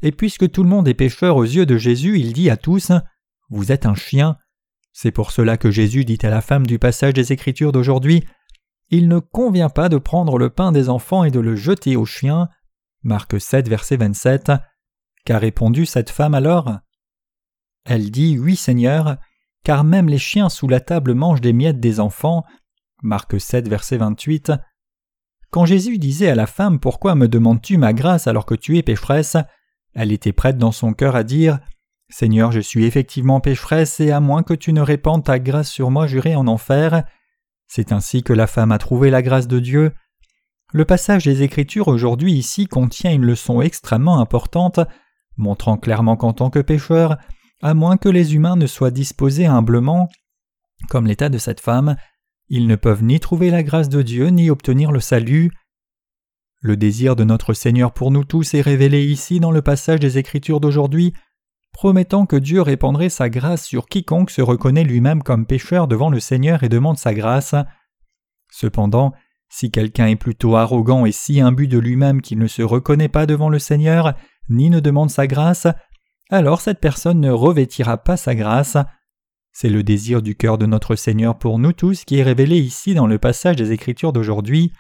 et 0.02 0.12
puisque 0.12 0.52
tout 0.52 0.64
le 0.64 0.70
monde 0.70 0.88
est 0.88 0.94
pécheur 0.94 1.38
aux 1.38 1.44
yeux 1.44 1.66
de 1.66 1.78
Jésus, 1.78 2.20
il 2.20 2.34
dit 2.34 2.50
à 2.50 2.58
tous 2.58 2.92
Vous 3.50 3.72
êtes 3.72 3.86
un 3.86 3.96
chien. 3.96 4.38
C'est 4.94 5.12
pour 5.12 5.32
cela 5.32 5.58
que 5.58 5.72
Jésus 5.72 6.06
dit 6.06 6.20
à 6.24 6.30
la 6.30 6.42
femme 6.42 6.66
du 6.66 6.80
passage 6.80 7.14
des 7.14 7.32
Écritures 7.32 7.72
d'aujourd'hui 7.72 8.24
Il 8.90 9.08
ne 9.08 9.20
convient 9.20 9.70
pas 9.70 9.90
de 9.90 9.98
prendre 9.98 10.38
le 10.38 10.50
pain 10.50 10.72
des 10.72 10.90
enfants 10.90 11.24
et 11.24 11.32
de 11.32 11.40
le 11.40 11.56
jeter 11.56 11.96
aux 11.96 12.06
chiens. 12.06 12.50
Marc 13.04 13.40
7, 13.40 13.70
verset 13.70 13.98
27. 13.98 14.52
Qu'a 15.26 15.40
répondu 15.40 15.86
cette 15.86 16.10
femme 16.10 16.34
alors? 16.34 16.78
Elle 17.86 18.12
dit 18.12 18.38
Oui, 18.38 18.56
Seigneur, 18.56 19.18
car 19.64 19.84
même 19.84 20.10
les 20.10 20.18
chiens 20.18 20.50
sous 20.50 20.68
la 20.68 20.80
table 20.80 21.14
mangent 21.14 21.42
des 21.42 21.54
miettes 21.54 21.80
des 21.80 22.00
enfants. 22.00 22.44
Marc 23.02 23.40
7, 23.40 23.68
verset 23.68 23.98
28. 23.98 24.52
Quand 25.50 25.66
Jésus 25.66 25.98
disait 25.98 26.30
à 26.30 26.36
la 26.36 26.48
femme 26.48 26.80
Pourquoi 26.80 27.16
me 27.16 27.28
demandes-tu 27.28 27.78
ma 27.78 27.94
grâce 27.94 28.28
alors 28.28 28.46
que 28.46 28.56
tu 28.56 28.78
es 28.78 28.84
pécheresse? 28.84 29.38
Elle 29.94 30.12
était 30.12 30.34
prête 30.34 30.58
dans 30.58 30.72
son 30.72 30.94
cœur 30.94 31.16
à 31.16 31.24
dire 31.24 31.60
Seigneur, 32.10 32.52
je 32.52 32.62
suis 32.62 32.86
effectivement 32.86 33.42
pécheresse, 33.42 34.00
et 34.00 34.12
à 34.12 34.20
moins 34.20 34.44
que 34.44 34.54
tu 34.54 34.72
ne 34.72 34.82
répandes 34.82 35.26
ta 35.26 35.40
grâce 35.40 35.70
sur 35.70 35.92
moi, 35.92 36.08
j'irai 36.08 36.36
en 36.36 36.48
enfer. 36.48 37.04
C'est 37.68 37.92
ainsi 37.92 38.24
que 38.24 38.34
la 38.34 38.48
femme 38.48 38.72
a 38.72 38.78
trouvé 38.78 39.10
la 39.10 39.22
grâce 39.22 39.48
de 39.48 39.60
Dieu. 39.60 39.92
Le 40.72 40.86
passage 40.86 41.26
des 41.26 41.44
Écritures 41.44 41.90
aujourd'hui 41.90 42.34
ici 42.34 42.68
contient 42.68 43.12
une 43.12 43.26
leçon 43.26 43.62
extrêmement 43.62 44.20
importante 44.20 44.80
montrant 45.38 45.78
clairement 45.78 46.18
qu'en 46.18 46.34
tant 46.34 46.50
que 46.50 46.60
pécheur, 46.60 47.18
à 47.62 47.74
moins 47.74 47.98
que 47.98 48.10
les 48.10 48.36
humains 48.36 48.56
ne 48.56 48.68
soient 48.68 48.92
disposés 48.92 49.46
humblement, 49.46 50.10
comme 50.90 51.08
l'état 51.08 51.30
de 51.30 51.38
cette 51.38 51.62
femme, 51.62 51.96
ils 52.50 52.68
ne 52.68 52.76
peuvent 52.76 53.04
ni 53.04 53.20
trouver 53.20 53.50
la 53.50 53.64
grâce 53.64 53.90
de 53.90 54.02
Dieu 54.02 54.28
ni 54.28 54.50
obtenir 54.50 54.92
le 54.92 55.00
salut. 55.00 55.52
Le 56.62 56.78
désir 56.78 57.16
de 57.16 57.24
notre 57.24 57.54
Seigneur 57.54 57.94
pour 57.94 58.12
nous 58.12 58.24
tous 58.24 58.54
est 58.54 58.62
révélé 58.62 59.06
ici 59.06 59.40
dans 59.40 59.52
le 59.52 59.62
passage 59.62 60.00
des 60.00 60.18
Écritures 60.18 60.60
d'aujourd'hui, 60.60 61.14
promettant 61.72 62.26
que 62.26 62.36
Dieu 62.36 62.62
répandrait 62.62 63.10
sa 63.10 63.30
grâce 63.30 63.66
sur 63.66 63.88
quiconque 63.88 64.32
se 64.32 64.42
reconnaît 64.42 64.84
lui-même 64.84 65.22
comme 65.22 65.46
pécheur 65.46 65.88
devant 65.88 66.10
le 66.10 66.20
Seigneur 66.20 66.64
et 66.64 66.70
demande 66.70 66.98
sa 66.98 67.14
grâce. 67.14 67.54
Cependant, 68.50 69.14
si 69.50 69.70
quelqu'un 69.70 70.08
est 70.08 70.16
plutôt 70.16 70.56
arrogant 70.56 71.06
et 71.06 71.12
si 71.12 71.40
imbu 71.40 71.68
de 71.68 71.78
lui-même 71.78 72.22
qu'il 72.22 72.40
ne 72.40 72.48
se 72.48 72.64
reconnaît 72.64 73.10
pas 73.10 73.26
devant 73.26 73.50
le 73.50 73.60
Seigneur, 73.60 74.16
ni 74.50 74.70
ne 74.70 74.80
demande 74.80 75.12
sa 75.12 75.28
grâce, 75.28 75.68
alors 76.30 76.62
cette 76.62 76.80
personne 76.80 77.20
ne 77.20 77.32
revêtira 77.32 77.98
pas 77.98 78.18
sa 78.18 78.36
grâce. 78.36 78.78
C'est 79.60 79.70
le 79.70 79.82
désir 79.82 80.22
du 80.22 80.36
cœur 80.36 80.60
de 80.60 80.68
notre 80.68 80.96
Seigneur 80.96 81.36
pour 81.36 81.58
nous 81.58 81.74
tous 81.74 82.06
qui 82.06 82.20
est 82.20 82.24
révélé 82.24 82.60
ici 82.60 82.94
dans 82.94 83.08
le 83.08 83.18
passage 83.18 83.56
des 83.56 83.72
Écritures 83.72 84.14
d'aujourd'hui. 84.14 84.72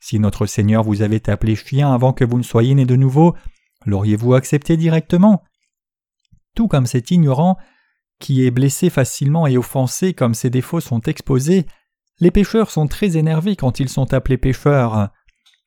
Si 0.00 0.18
notre 0.18 0.46
Seigneur 0.46 0.82
vous 0.82 1.02
avait 1.02 1.28
appelé 1.28 1.56
chien 1.56 1.92
avant 1.92 2.14
que 2.14 2.24
vous 2.24 2.38
ne 2.38 2.42
soyez 2.42 2.74
né 2.74 2.86
de 2.86 2.96
nouveau, 2.96 3.36
l'auriez-vous 3.84 4.32
accepté 4.32 4.78
directement? 4.78 5.42
Tout 6.54 6.68
comme 6.68 6.86
cet 6.86 7.10
ignorant, 7.10 7.58
qui 8.18 8.46
est 8.46 8.50
blessé 8.50 8.88
facilement 8.88 9.46
et 9.46 9.58
offensé 9.58 10.14
comme 10.14 10.32
ses 10.32 10.48
défauts 10.48 10.80
sont 10.80 11.02
exposés, 11.02 11.66
les 12.18 12.30
pécheurs 12.30 12.70
sont 12.70 12.86
très 12.86 13.18
énervés 13.18 13.56
quand 13.56 13.78
ils 13.78 13.90
sont 13.90 14.14
appelés 14.14 14.38
pécheurs. 14.38 15.10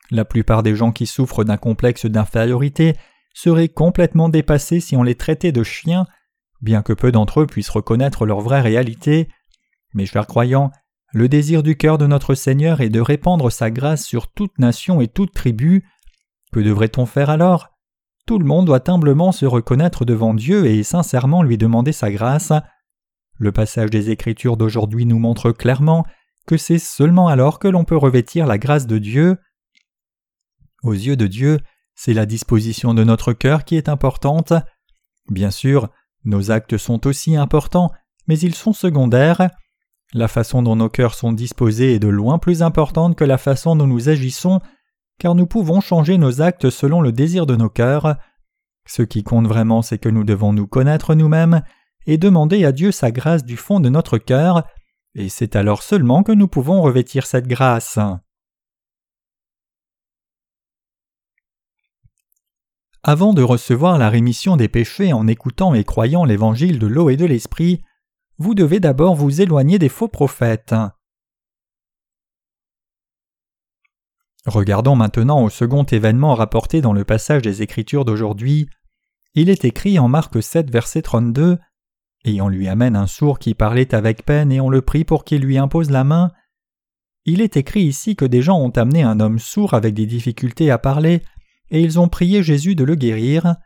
La 0.09 0.25
plupart 0.25 0.63
des 0.63 0.75
gens 0.75 0.91
qui 0.91 1.05
souffrent 1.05 1.43
d'un 1.43 1.57
complexe 1.57 2.07
d'infériorité 2.07 2.93
seraient 3.35 3.69
complètement 3.69 4.29
dépassés 4.29 4.79
si 4.79 4.95
on 4.95 5.03
les 5.03 5.13
traitait 5.13 5.51
de 5.51 5.61
chiens, 5.61 6.07
bien 6.61 6.81
que 6.81 6.93
peu 6.93 7.11
d'entre 7.11 7.41
eux 7.41 7.47
puissent 7.47 7.69
reconnaître 7.69 8.25
leur 8.25 8.41
vraie 8.41 8.61
réalité. 8.61 9.27
Mes 9.93 10.05
chers 10.05 10.27
croyants, 10.27 10.71
le 11.13 11.29
désir 11.29 11.63
du 11.63 11.77
cœur 11.77 11.97
de 11.97 12.07
notre 12.07 12.35
Seigneur 12.35 12.81
est 12.81 12.89
de 12.89 12.99
répandre 12.99 13.51
sa 13.51 13.71
grâce 13.71 14.03
sur 14.03 14.31
toute 14.31 14.59
nation 14.59 14.99
et 14.99 15.07
toute 15.07 15.33
tribu. 15.33 15.87
Que 16.51 16.59
devrait-on 16.59 17.05
faire 17.05 17.29
alors? 17.29 17.69
Tout 18.25 18.39
le 18.39 18.45
monde 18.45 18.65
doit 18.65 18.89
humblement 18.89 19.31
se 19.31 19.45
reconnaître 19.45 20.03
devant 20.03 20.33
Dieu 20.33 20.65
et 20.65 20.83
sincèrement 20.83 21.43
lui 21.43 21.57
demander 21.57 21.91
sa 21.91 22.11
grâce. 22.11 22.51
Le 23.37 23.51
passage 23.51 23.89
des 23.89 24.09
Écritures 24.09 24.57
d'aujourd'hui 24.57 25.05
nous 25.05 25.19
montre 25.19 25.51
clairement 25.51 26.05
que 26.47 26.57
c'est 26.57 26.79
seulement 26.79 27.27
alors 27.27 27.59
que 27.59 27.67
l'on 27.67 27.85
peut 27.85 27.97
revêtir 27.97 28.47
la 28.47 28.57
grâce 28.57 28.87
de 28.87 28.97
Dieu. 28.97 29.37
Aux 30.83 30.93
yeux 30.93 31.15
de 31.15 31.27
Dieu, 31.27 31.59
c'est 31.95 32.13
la 32.13 32.25
disposition 32.25 32.93
de 32.93 33.03
notre 33.03 33.33
cœur 33.33 33.63
qui 33.63 33.75
est 33.75 33.89
importante. 33.89 34.53
Bien 35.29 35.51
sûr, 35.51 35.89
nos 36.25 36.51
actes 36.51 36.77
sont 36.77 37.07
aussi 37.07 37.35
importants, 37.35 37.91
mais 38.27 38.37
ils 38.39 38.55
sont 38.55 38.73
secondaires. 38.73 39.49
La 40.13 40.27
façon 40.27 40.61
dont 40.61 40.75
nos 40.75 40.89
cœurs 40.89 41.13
sont 41.13 41.33
disposés 41.33 41.95
est 41.95 41.99
de 41.99 42.07
loin 42.07 42.39
plus 42.39 42.63
importante 42.63 43.15
que 43.15 43.23
la 43.23 43.37
façon 43.37 43.75
dont 43.75 43.87
nous 43.87 44.09
agissons, 44.09 44.59
car 45.19 45.35
nous 45.35 45.45
pouvons 45.45 45.81
changer 45.81 46.17
nos 46.17 46.41
actes 46.41 46.69
selon 46.69 47.01
le 47.01 47.11
désir 47.11 47.45
de 47.45 47.55
nos 47.55 47.69
cœurs. 47.69 48.15
Ce 48.87 49.01
qui 49.01 49.23
compte 49.23 49.47
vraiment, 49.47 49.81
c'est 49.81 49.97
que 49.97 50.09
nous 50.09 50.23
devons 50.23 50.53
nous 50.53 50.67
connaître 50.67 51.15
nous-mêmes 51.15 51.61
et 52.07 52.17
demander 52.17 52.65
à 52.65 52.71
Dieu 52.71 52.91
sa 52.91 53.11
grâce 53.11 53.43
du 53.43 53.57
fond 53.57 53.79
de 53.79 53.89
notre 53.89 54.17
cœur, 54.17 54.63
et 55.15 55.29
c'est 55.29 55.55
alors 55.55 55.81
seulement 55.81 56.23
que 56.23 56.31
nous 56.31 56.47
pouvons 56.47 56.81
revêtir 56.81 57.25
cette 57.25 57.47
grâce. 57.47 57.97
Avant 63.07 63.33
de 63.33 63.43
recevoir 63.43 63.99
la 63.99 64.09
rémission 64.09 64.57
des 64.57 64.67
péchés 64.67 65.13
en 65.13 65.27
écoutant 65.27 65.75
et 65.75 65.83
croyant 65.83 66.25
l'évangile 66.25 66.79
de 66.79 66.87
l'eau 66.87 67.11
et 67.11 67.17
de 67.17 67.25
l'esprit, 67.25 67.83
vous 68.39 68.55
devez 68.55 68.79
d'abord 68.79 69.13
vous 69.13 69.41
éloigner 69.41 69.77
des 69.77 69.89
faux 69.89 70.07
prophètes. 70.07 70.73
Regardons 74.47 74.95
maintenant 74.95 75.43
au 75.43 75.51
second 75.51 75.83
événement 75.83 76.33
rapporté 76.33 76.81
dans 76.81 76.93
le 76.93 77.03
passage 77.03 77.43
des 77.43 77.61
Écritures 77.61 78.05
d'aujourd'hui. 78.05 78.67
Il 79.35 79.51
est 79.51 79.65
écrit 79.65 79.99
en 79.99 80.07
Marc 80.07 80.41
7, 80.41 80.71
verset 80.71 81.03
32 81.03 81.59
et 82.23 82.41
on 82.41 82.49
lui 82.49 82.67
amène 82.67 82.95
un 82.95 83.05
sourd 83.05 83.37
qui 83.37 83.53
parlait 83.53 83.93
avec 83.93 84.25
peine 84.25 84.51
et 84.51 84.59
on 84.59 84.69
le 84.71 84.81
prie 84.81 85.05
pour 85.05 85.25
qu'il 85.25 85.43
lui 85.43 85.59
impose 85.59 85.91
la 85.91 86.03
main. 86.03 86.31
Il 87.25 87.39
est 87.41 87.55
écrit 87.55 87.83
ici 87.83 88.15
que 88.15 88.25
des 88.25 88.41
gens 88.41 88.57
ont 88.57 88.71
amené 88.71 89.03
un 89.03 89.19
homme 89.19 89.37
sourd 89.37 89.75
avec 89.75 89.93
des 89.93 90.07
difficultés 90.07 90.71
à 90.71 90.79
parler, 90.79 91.21
et 91.75 91.81
ils 91.81 91.99
ont 91.99 92.07
prié 92.07 92.41
Jésus 92.41 92.73
de 92.73 92.85
le 92.85 92.95
guérir. 92.95 93.57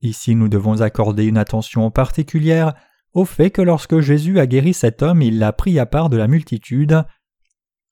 Ici 0.00 0.34
nous 0.34 0.48
devons 0.48 0.80
accorder 0.80 1.26
une 1.26 1.36
attention 1.36 1.90
particulière 1.90 2.72
au 3.12 3.26
fait 3.26 3.50
que 3.50 3.60
lorsque 3.60 4.00
Jésus 4.00 4.40
a 4.40 4.46
guéri 4.46 4.72
cet 4.72 5.02
homme, 5.02 5.20
il 5.20 5.38
l'a 5.38 5.52
pris 5.52 5.78
à 5.78 5.84
part 5.84 6.08
de 6.08 6.16
la 6.16 6.26
multitude. 6.26 7.04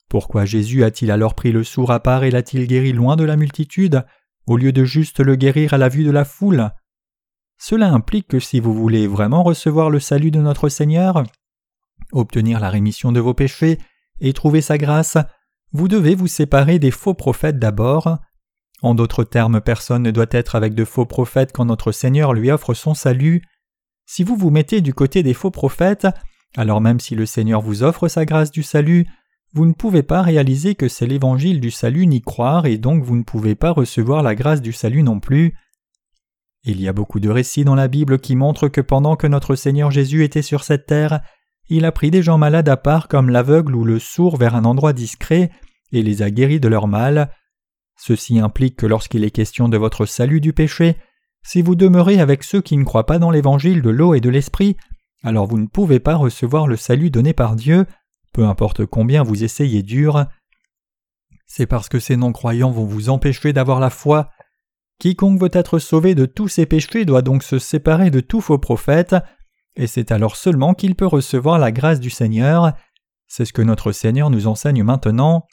Pourquoi 0.09 0.47
Jésus 0.47 0.85
a-t-il 0.85 1.11
alors 1.11 1.35
pris 1.35 1.53
le 1.53 1.65
sourd 1.65 1.91
à 1.91 2.01
part 2.01 2.25
et 2.25 2.31
l'a-t-il 2.31 2.67
guéri 2.67 2.95
loin 2.95 3.15
de 3.15 3.25
la 3.25 3.37
multitude, 3.37 4.07
au 4.47 4.57
lieu 4.57 4.73
de 4.73 4.85
juste 4.85 5.21
le 5.21 5.37
guérir 5.37 5.75
à 5.75 5.79
la 5.79 5.91
vue 5.91 6.05
de 6.05 6.11
la 6.11 6.25
foule? 6.25 6.71
Cela 7.59 7.91
implique 7.91 8.29
que 8.29 8.41
si 8.41 8.59
vous 8.59 8.73
voulez 8.73 9.07
vraiment 9.07 9.43
recevoir 9.43 9.91
le 9.91 10.01
salut 10.01 10.31
de 10.31 10.41
notre 10.41 10.71
Seigneur, 10.71 11.25
obtenir 12.11 12.59
la 12.59 12.71
rémission 12.71 13.13
de 13.13 13.21
vos 13.21 13.35
péchés 13.35 13.79
et 14.19 14.33
trouver 14.33 14.63
sa 14.63 14.79
grâce, 14.79 15.19
vous 15.73 15.89
devez 15.89 16.15
vous 16.15 16.27
séparer 16.27 16.79
des 16.79 16.91
faux 16.91 17.15
prophètes 17.15 17.59
d'abord. 17.59 18.19
En 18.83 18.95
d'autres 18.95 19.25
termes, 19.25 19.61
personne 19.61 20.03
ne 20.03 20.11
doit 20.11 20.27
être 20.33 20.57
avec 20.57 20.75
de 20.75 20.85
faux 20.85 21.07
prophètes 21.07 21.53
quand 21.53 21.65
notre 21.65 21.93
Seigneur 21.93 22.35
lui 22.35 22.51
offre 22.51 22.75
son 22.75 22.95
salut. 22.95 23.43
Si 24.07 24.25
vous 24.25 24.37
vous 24.37 24.51
mettez 24.51 24.81
du 24.81 24.93
côté 24.93 25.23
des 25.23 25.35
faux 25.35 25.53
prophètes, 25.53 26.09
alors 26.57 26.81
même 26.81 26.99
si 26.99 27.15
le 27.15 27.25
Seigneur 27.25 27.63
vous 27.63 27.85
offre 27.85 28.09
sa 28.09 28.25
grâce 28.25 28.51
du 28.51 28.65
salut, 28.65 29.07
vous 29.55 29.67
ne 29.67 29.73
pouvez 29.73 30.03
pas 30.03 30.23
réaliser 30.23 30.75
que 30.75 30.89
c'est 30.89 31.07
l'évangile 31.07 31.61
du 31.61 31.71
salut 31.71 32.07
ni 32.07 32.21
croire 32.21 32.67
et 32.67 32.77
donc 32.77 33.05
vous 33.05 33.17
ne 33.17 33.23
pouvez 33.23 33.55
pas 33.55 33.71
recevoir 33.71 34.23
la 34.23 34.35
grâce 34.35 34.63
du 34.63 34.73
salut 34.73 35.03
non 35.03 35.21
plus. 35.21 35.55
Il 36.65 36.81
y 36.81 36.89
a 36.89 36.93
beaucoup 36.93 37.21
de 37.21 37.29
récits 37.29 37.65
dans 37.65 37.75
la 37.75 37.89
Bible 37.89 38.19
qui 38.19 38.35
montrent 38.35 38.69
que 38.69 38.81
pendant 38.81 39.15
que 39.15 39.27
notre 39.27 39.55
Seigneur 39.55 39.91
Jésus 39.91 40.25
était 40.25 40.43
sur 40.43 40.65
cette 40.65 40.87
terre, 40.87 41.21
il 41.69 41.85
a 41.85 41.93
pris 41.93 42.11
des 42.11 42.23
gens 42.23 42.39
malades 42.39 42.69
à 42.69 42.77
part 42.77 43.09
comme 43.09 43.31
l'aveugle 43.31 43.77
ou 43.77 43.85
le 43.85 43.99
sourd 43.99 44.37
vers 44.37 44.57
un 44.57 44.65
endroit 44.65 44.93
discret 44.93 45.51
et 45.93 46.03
les 46.03 46.23
a 46.23 46.31
guéris 46.31 46.61
de 46.61 46.69
leur 46.69 46.89
mal. 46.89 47.31
Ceci 47.97 48.39
implique 48.39 48.77
que 48.77 48.87
lorsqu'il 48.87 49.25
est 49.25 49.31
question 49.31 49.69
de 49.69 49.77
votre 49.77 50.07
salut 50.07 50.41
du 50.41 50.53
péché, 50.53 50.97
si 51.45 51.63
vous 51.63 51.75
demeurez 51.75 52.21
avec 52.21 52.45
ceux 52.45 52.61
qui 52.61 52.77
ne 52.77 52.85
croient 52.85 53.07
pas 53.07 53.19
dans 53.19 53.31
l'évangile 53.31 53.83
de 53.83 53.91
l'eau 53.91 54.15
et 54.15 54.21
de 54.21 54.31
l'esprit, 54.31 54.77
alors 55.23 55.47
vous 55.47 55.59
ne 55.59 55.67
pouvez 55.67 56.01
pas 56.01 56.17
recevoir 56.17 56.67
le 56.67 56.77
salut 56.77 57.11
donné 57.11 57.33
par 57.33 57.57
Dieu, 57.57 57.87
peu 58.33 58.45
importe 58.45 58.87
combien 58.87 59.23
vous 59.23 59.45
essayez 59.45 59.83
dur. 59.83 60.27
C'est 61.47 61.67
parce 61.67 61.89
que 61.89 61.99
ces 61.99 62.17
non-croyants 62.17 62.71
vont 62.71 62.87
vous 62.87 63.09
empêcher 63.09 63.53
d'avoir 63.53 63.79
la 63.79 63.91
foi 63.91 64.31
Quiconque 65.03 65.41
veut 65.41 65.51
être 65.53 65.81
sauvé 65.81 66.15
de 66.15 66.27
tous 66.27 66.47
ses 66.47 66.65
péchés 66.65 67.05
doit 67.05 67.23
donc 67.23 67.43
se 67.43 67.59
séparer 67.59 68.13
de 68.13 68.21
tout 68.21 68.41
faux 68.41 68.59
prophète, 68.59 69.17
et 69.75 69.89
c'est 69.89 70.13
alors 70.13 70.37
seulement 70.37 70.75
qu'il 70.75 70.95
peut 70.95 71.07
recevoir 71.07 71.59
la 71.59 71.73
grâce 71.73 71.99
du 71.99 72.09
Seigneur. 72.09 72.73
C'est 73.27 73.45
ce 73.45 73.53
que 73.53 73.63
notre 73.63 73.91
Seigneur 73.91 74.31
nous 74.31 74.47
enseigne 74.47 74.85
maintenant. 74.85 75.49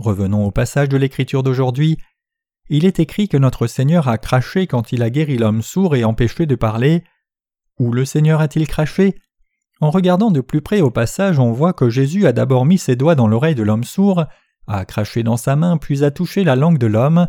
Revenons 0.00 0.46
au 0.46 0.50
passage 0.50 0.88
de 0.88 0.96
l'Écriture 0.96 1.42
d'aujourd'hui. 1.42 1.98
Il 2.70 2.86
est 2.86 3.00
écrit 3.00 3.28
que 3.28 3.36
notre 3.36 3.66
Seigneur 3.66 4.08
a 4.08 4.16
craché 4.16 4.66
quand 4.66 4.92
il 4.92 5.02
a 5.02 5.10
guéri 5.10 5.36
l'homme 5.36 5.60
sourd 5.60 5.94
et 5.94 6.04
empêché 6.04 6.46
de 6.46 6.54
parler. 6.54 7.04
Où 7.78 7.92
le 7.92 8.06
Seigneur 8.06 8.40
a-t-il 8.40 8.66
craché? 8.66 9.14
En 9.82 9.90
regardant 9.90 10.30
de 10.30 10.40
plus 10.40 10.62
près 10.62 10.80
au 10.80 10.90
passage, 10.90 11.38
on 11.38 11.52
voit 11.52 11.74
que 11.74 11.90
Jésus 11.90 12.26
a 12.26 12.32
d'abord 12.32 12.64
mis 12.64 12.78
ses 12.78 12.96
doigts 12.96 13.14
dans 13.14 13.28
l'oreille 13.28 13.54
de 13.54 13.62
l'homme 13.62 13.84
sourd, 13.84 14.24
a 14.66 14.86
craché 14.86 15.22
dans 15.22 15.36
sa 15.36 15.54
main, 15.54 15.76
puis 15.76 16.02
a 16.02 16.10
touché 16.10 16.44
la 16.44 16.56
langue 16.56 16.78
de 16.78 16.86
l'homme. 16.86 17.28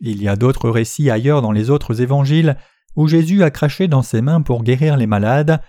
Il 0.00 0.20
y 0.20 0.26
a 0.26 0.34
d'autres 0.34 0.70
récits 0.70 1.10
ailleurs 1.10 1.42
dans 1.42 1.52
les 1.52 1.70
autres 1.70 2.00
évangiles 2.00 2.56
où 2.96 3.06
Jésus 3.06 3.44
a 3.44 3.52
craché 3.52 3.86
dans 3.86 4.02
ses 4.02 4.20
mains 4.20 4.42
pour 4.42 4.64
guérir 4.64 4.96
les 4.96 5.06
malades. 5.06 5.60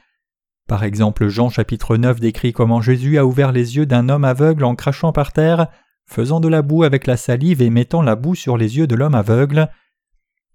Par 0.68 0.84
exemple, 0.84 1.28
Jean 1.28 1.52
chapitre 1.52 1.98
9 1.98 2.20
décrit 2.20 2.52
comment 2.52 2.82
Jésus 2.82 3.20
a 3.20 3.26
ouvert 3.28 3.52
les 3.52 3.76
yeux 3.76 3.86
d'un 3.86 4.10
homme 4.10 4.26
aveugle 4.26 4.64
en 4.64 4.74
crachant 4.74 5.12
par 5.12 5.32
terre, 5.32 5.68
faisant 6.06 6.40
de 6.40 6.48
la 6.48 6.62
boue 6.62 6.84
avec 6.84 7.08
la 7.08 7.18
salive 7.18 7.62
et 7.62 7.70
mettant 7.70 8.02
la 8.02 8.16
boue 8.16 8.36
sur 8.36 8.58
les 8.58 8.78
yeux 8.78 8.88
de 8.88 8.96
l'homme 8.96 9.16
aveugle. 9.16 9.70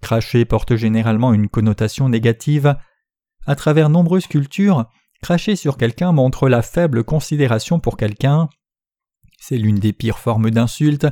Cracher 0.01 0.45
porte 0.45 0.77
généralement 0.77 1.33
une 1.33 1.49
connotation 1.49 2.09
négative. 2.09 2.77
À 3.47 3.55
travers 3.55 3.91
nombreuses 3.91 4.27
cultures, 4.27 4.87
cracher 5.23 5.57
sur 5.57 5.77
quelqu'un 5.77 6.13
montre 6.13 6.49
la 6.49 6.63
faible 6.63 7.05
considération 7.05 7.81
pour 7.81 7.97
quelqu'un. 7.97 8.49
C'est 9.39 9.59
l'une 9.59 9.79
des 9.79 9.93
pires 9.93 10.19
formes 10.19 10.51
d'insulte 10.51 11.07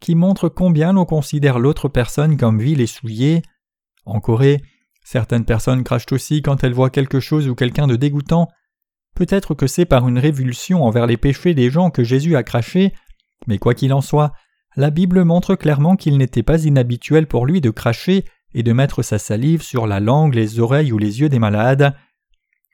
qui 0.00 0.14
montre 0.14 0.48
combien 0.48 0.92
l'on 0.92 1.04
considère 1.04 1.58
l'autre 1.58 1.88
personne 1.88 2.36
comme 2.36 2.58
vile 2.58 2.80
et 2.80 2.86
souillée. 2.86 3.42
En 4.06 4.20
Corée, 4.20 4.62
certaines 5.04 5.44
personnes 5.44 5.84
crachent 5.84 6.12
aussi 6.12 6.42
quand 6.42 6.64
elles 6.64 6.72
voient 6.72 6.90
quelque 6.90 7.20
chose 7.20 7.48
ou 7.48 7.54
quelqu'un 7.54 7.86
de 7.86 7.96
dégoûtant. 7.96 8.48
Peut-être 9.14 9.54
que 9.54 9.66
c'est 9.66 9.84
par 9.84 10.08
une 10.08 10.18
révulsion 10.18 10.84
envers 10.84 11.06
les 11.06 11.18
péchés 11.18 11.52
des 11.52 11.70
gens 11.70 11.90
que 11.90 12.04
Jésus 12.04 12.36
a 12.36 12.42
craché, 12.42 12.94
mais 13.46 13.58
quoi 13.58 13.74
qu'il 13.74 13.92
en 13.92 14.00
soit, 14.00 14.32
la 14.76 14.90
Bible 14.90 15.24
montre 15.24 15.54
clairement 15.54 15.96
qu'il 15.96 16.16
n'était 16.18 16.42
pas 16.42 16.64
inhabituel 16.64 17.26
pour 17.26 17.46
lui 17.46 17.60
de 17.60 17.70
cracher 17.70 18.24
et 18.54 18.62
de 18.62 18.72
mettre 18.72 19.02
sa 19.02 19.18
salive 19.18 19.62
sur 19.62 19.86
la 19.86 20.00
langue, 20.00 20.34
les 20.34 20.60
oreilles 20.60 20.92
ou 20.92 20.98
les 20.98 21.20
yeux 21.20 21.28
des 21.28 21.38
malades. 21.38 21.94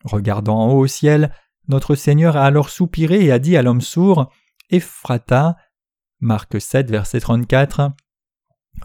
Regardant 0.05 0.59
en 0.59 0.73
haut 0.73 0.81
au 0.81 0.87
ciel, 0.87 1.33
notre 1.69 1.95
Seigneur 1.95 2.37
a 2.37 2.45
alors 2.45 2.71
soupiré 2.71 3.25
et 3.25 3.33
a 3.33 3.39
dit 3.39 3.57
à 3.57 3.63
l'homme 3.63 3.81
sourd 3.81 4.31
Ephrata, 4.71 5.57
Marc 6.21 6.61
7, 6.61 6.91
verset 6.91 7.21
34. 7.21 7.93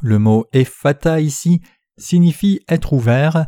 Le 0.02 0.20
mot 0.20 0.46
ephata 0.54 1.20
ici 1.20 1.62
signifie 1.98 2.62
être 2.68 2.94
ouvert. 2.94 3.46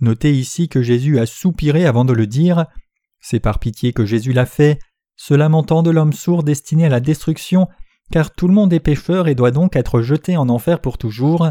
Notez 0.00 0.32
ici 0.32 0.68
que 0.68 0.82
Jésus 0.82 1.18
a 1.18 1.26
soupiré 1.26 1.86
avant 1.86 2.04
de 2.04 2.12
le 2.12 2.26
dire. 2.26 2.66
C'est 3.20 3.40
par 3.40 3.58
pitié 3.58 3.92
que 3.92 4.06
Jésus 4.06 4.32
l'a 4.32 4.46
fait, 4.46 4.78
se 5.16 5.34
lamentant 5.34 5.82
de 5.82 5.90
l'homme 5.90 6.12
sourd 6.12 6.42
destiné 6.42 6.86
à 6.86 6.88
la 6.90 7.00
destruction, 7.00 7.68
car 8.10 8.32
tout 8.32 8.48
le 8.48 8.54
monde 8.54 8.72
est 8.72 8.80
pécheur 8.80 9.28
et 9.28 9.34
doit 9.34 9.50
donc 9.50 9.76
être 9.76 10.00
jeté 10.00 10.36
en 10.36 10.48
enfer 10.48 10.80
pour 10.80 10.98
toujours. 10.98 11.48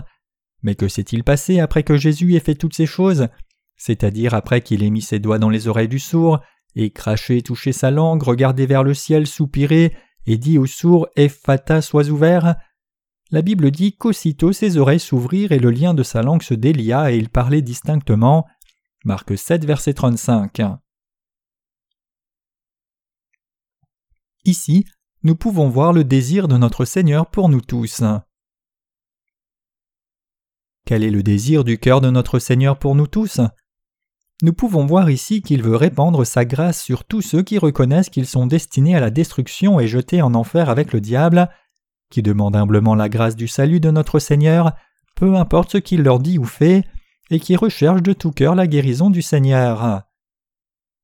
Mais 0.63 0.75
que 0.75 0.87
s'est-il 0.87 1.23
passé 1.23 1.59
après 1.59 1.83
que 1.83 1.97
Jésus 1.97 2.35
ait 2.35 2.39
fait 2.39 2.55
toutes 2.55 2.75
ces 2.75 2.85
choses? 2.85 3.27
C'est-à-dire 3.77 4.33
après 4.33 4.61
qu'il 4.61 4.83
ait 4.83 4.89
mis 4.89 5.01
ses 5.01 5.19
doigts 5.19 5.39
dans 5.39 5.49
les 5.49 5.67
oreilles 5.67 5.87
du 5.87 5.99
sourd, 5.99 6.39
et 6.75 6.91
craché, 6.91 7.41
touché 7.41 7.71
sa 7.71 7.91
langue, 7.91 8.23
regardé 8.23 8.65
vers 8.65 8.83
le 8.83 8.93
ciel, 8.93 9.27
soupiré, 9.27 9.95
et 10.25 10.37
dit 10.37 10.57
au 10.57 10.65
sourd 10.65 11.07
Ephata 11.15 11.81
sois 11.81 12.09
ouvert, 12.09 12.55
la 13.31 13.41
Bible 13.41 13.71
dit 13.71 13.97
qu'aussitôt 13.97 14.53
ses 14.53 14.77
oreilles 14.77 14.99
s'ouvrirent 14.99 15.51
et 15.51 15.59
le 15.59 15.71
lien 15.71 15.93
de 15.93 16.03
sa 16.03 16.21
langue 16.21 16.43
se 16.43 16.53
délia 16.53 17.11
et 17.11 17.17
il 17.17 17.29
parlait 17.29 17.61
distinctement. 17.61 18.45
Marc 19.03 19.37
7, 19.37 19.65
verset 19.65 19.93
35. 19.93 20.61
Ici, 24.45 24.85
nous 25.23 25.35
pouvons 25.35 25.69
voir 25.69 25.91
le 25.91 26.03
désir 26.03 26.47
de 26.47 26.55
notre 26.55 26.85
Seigneur 26.85 27.25
pour 27.25 27.49
nous 27.49 27.61
tous. 27.61 28.03
Quel 30.85 31.03
est 31.03 31.09
le 31.09 31.23
désir 31.23 31.63
du 31.63 31.79
cœur 31.79 31.99
de 31.99 32.11
notre 32.11 32.37
Seigneur 32.37 32.77
pour 32.77 32.93
nous 32.93 33.07
tous? 33.07 33.41
Nous 34.43 34.53
pouvons 34.53 34.85
voir 34.85 35.09
ici 35.09 35.41
qu'il 35.41 35.63
veut 35.63 35.75
répandre 35.75 36.27
sa 36.27 36.45
grâce 36.45 36.79
sur 36.79 37.05
tous 37.05 37.23
ceux 37.23 37.41
qui 37.41 37.57
reconnaissent 37.57 38.11
qu'ils 38.11 38.27
sont 38.27 38.45
destinés 38.45 38.95
à 38.95 38.99
la 38.99 39.09
destruction 39.09 39.79
et 39.79 39.87
jetés 39.87 40.21
en 40.21 40.35
enfer 40.35 40.69
avec 40.69 40.93
le 40.93 41.01
diable, 41.01 41.49
qui 42.11 42.21
demandent 42.21 42.55
humblement 42.55 42.93
la 42.93 43.09
grâce 43.09 43.35
du 43.35 43.47
salut 43.47 43.79
de 43.79 43.89
notre 43.89 44.19
Seigneur, 44.19 44.73
peu 45.15 45.35
importe 45.35 45.71
ce 45.71 45.77
qu'il 45.79 46.03
leur 46.03 46.19
dit 46.19 46.37
ou 46.37 46.45
fait, 46.45 46.83
et 47.31 47.39
qui 47.39 47.55
recherchent 47.55 48.03
de 48.03 48.13
tout 48.13 48.31
cœur 48.31 48.53
la 48.53 48.67
guérison 48.67 49.09
du 49.09 49.23
Seigneur. 49.23 50.04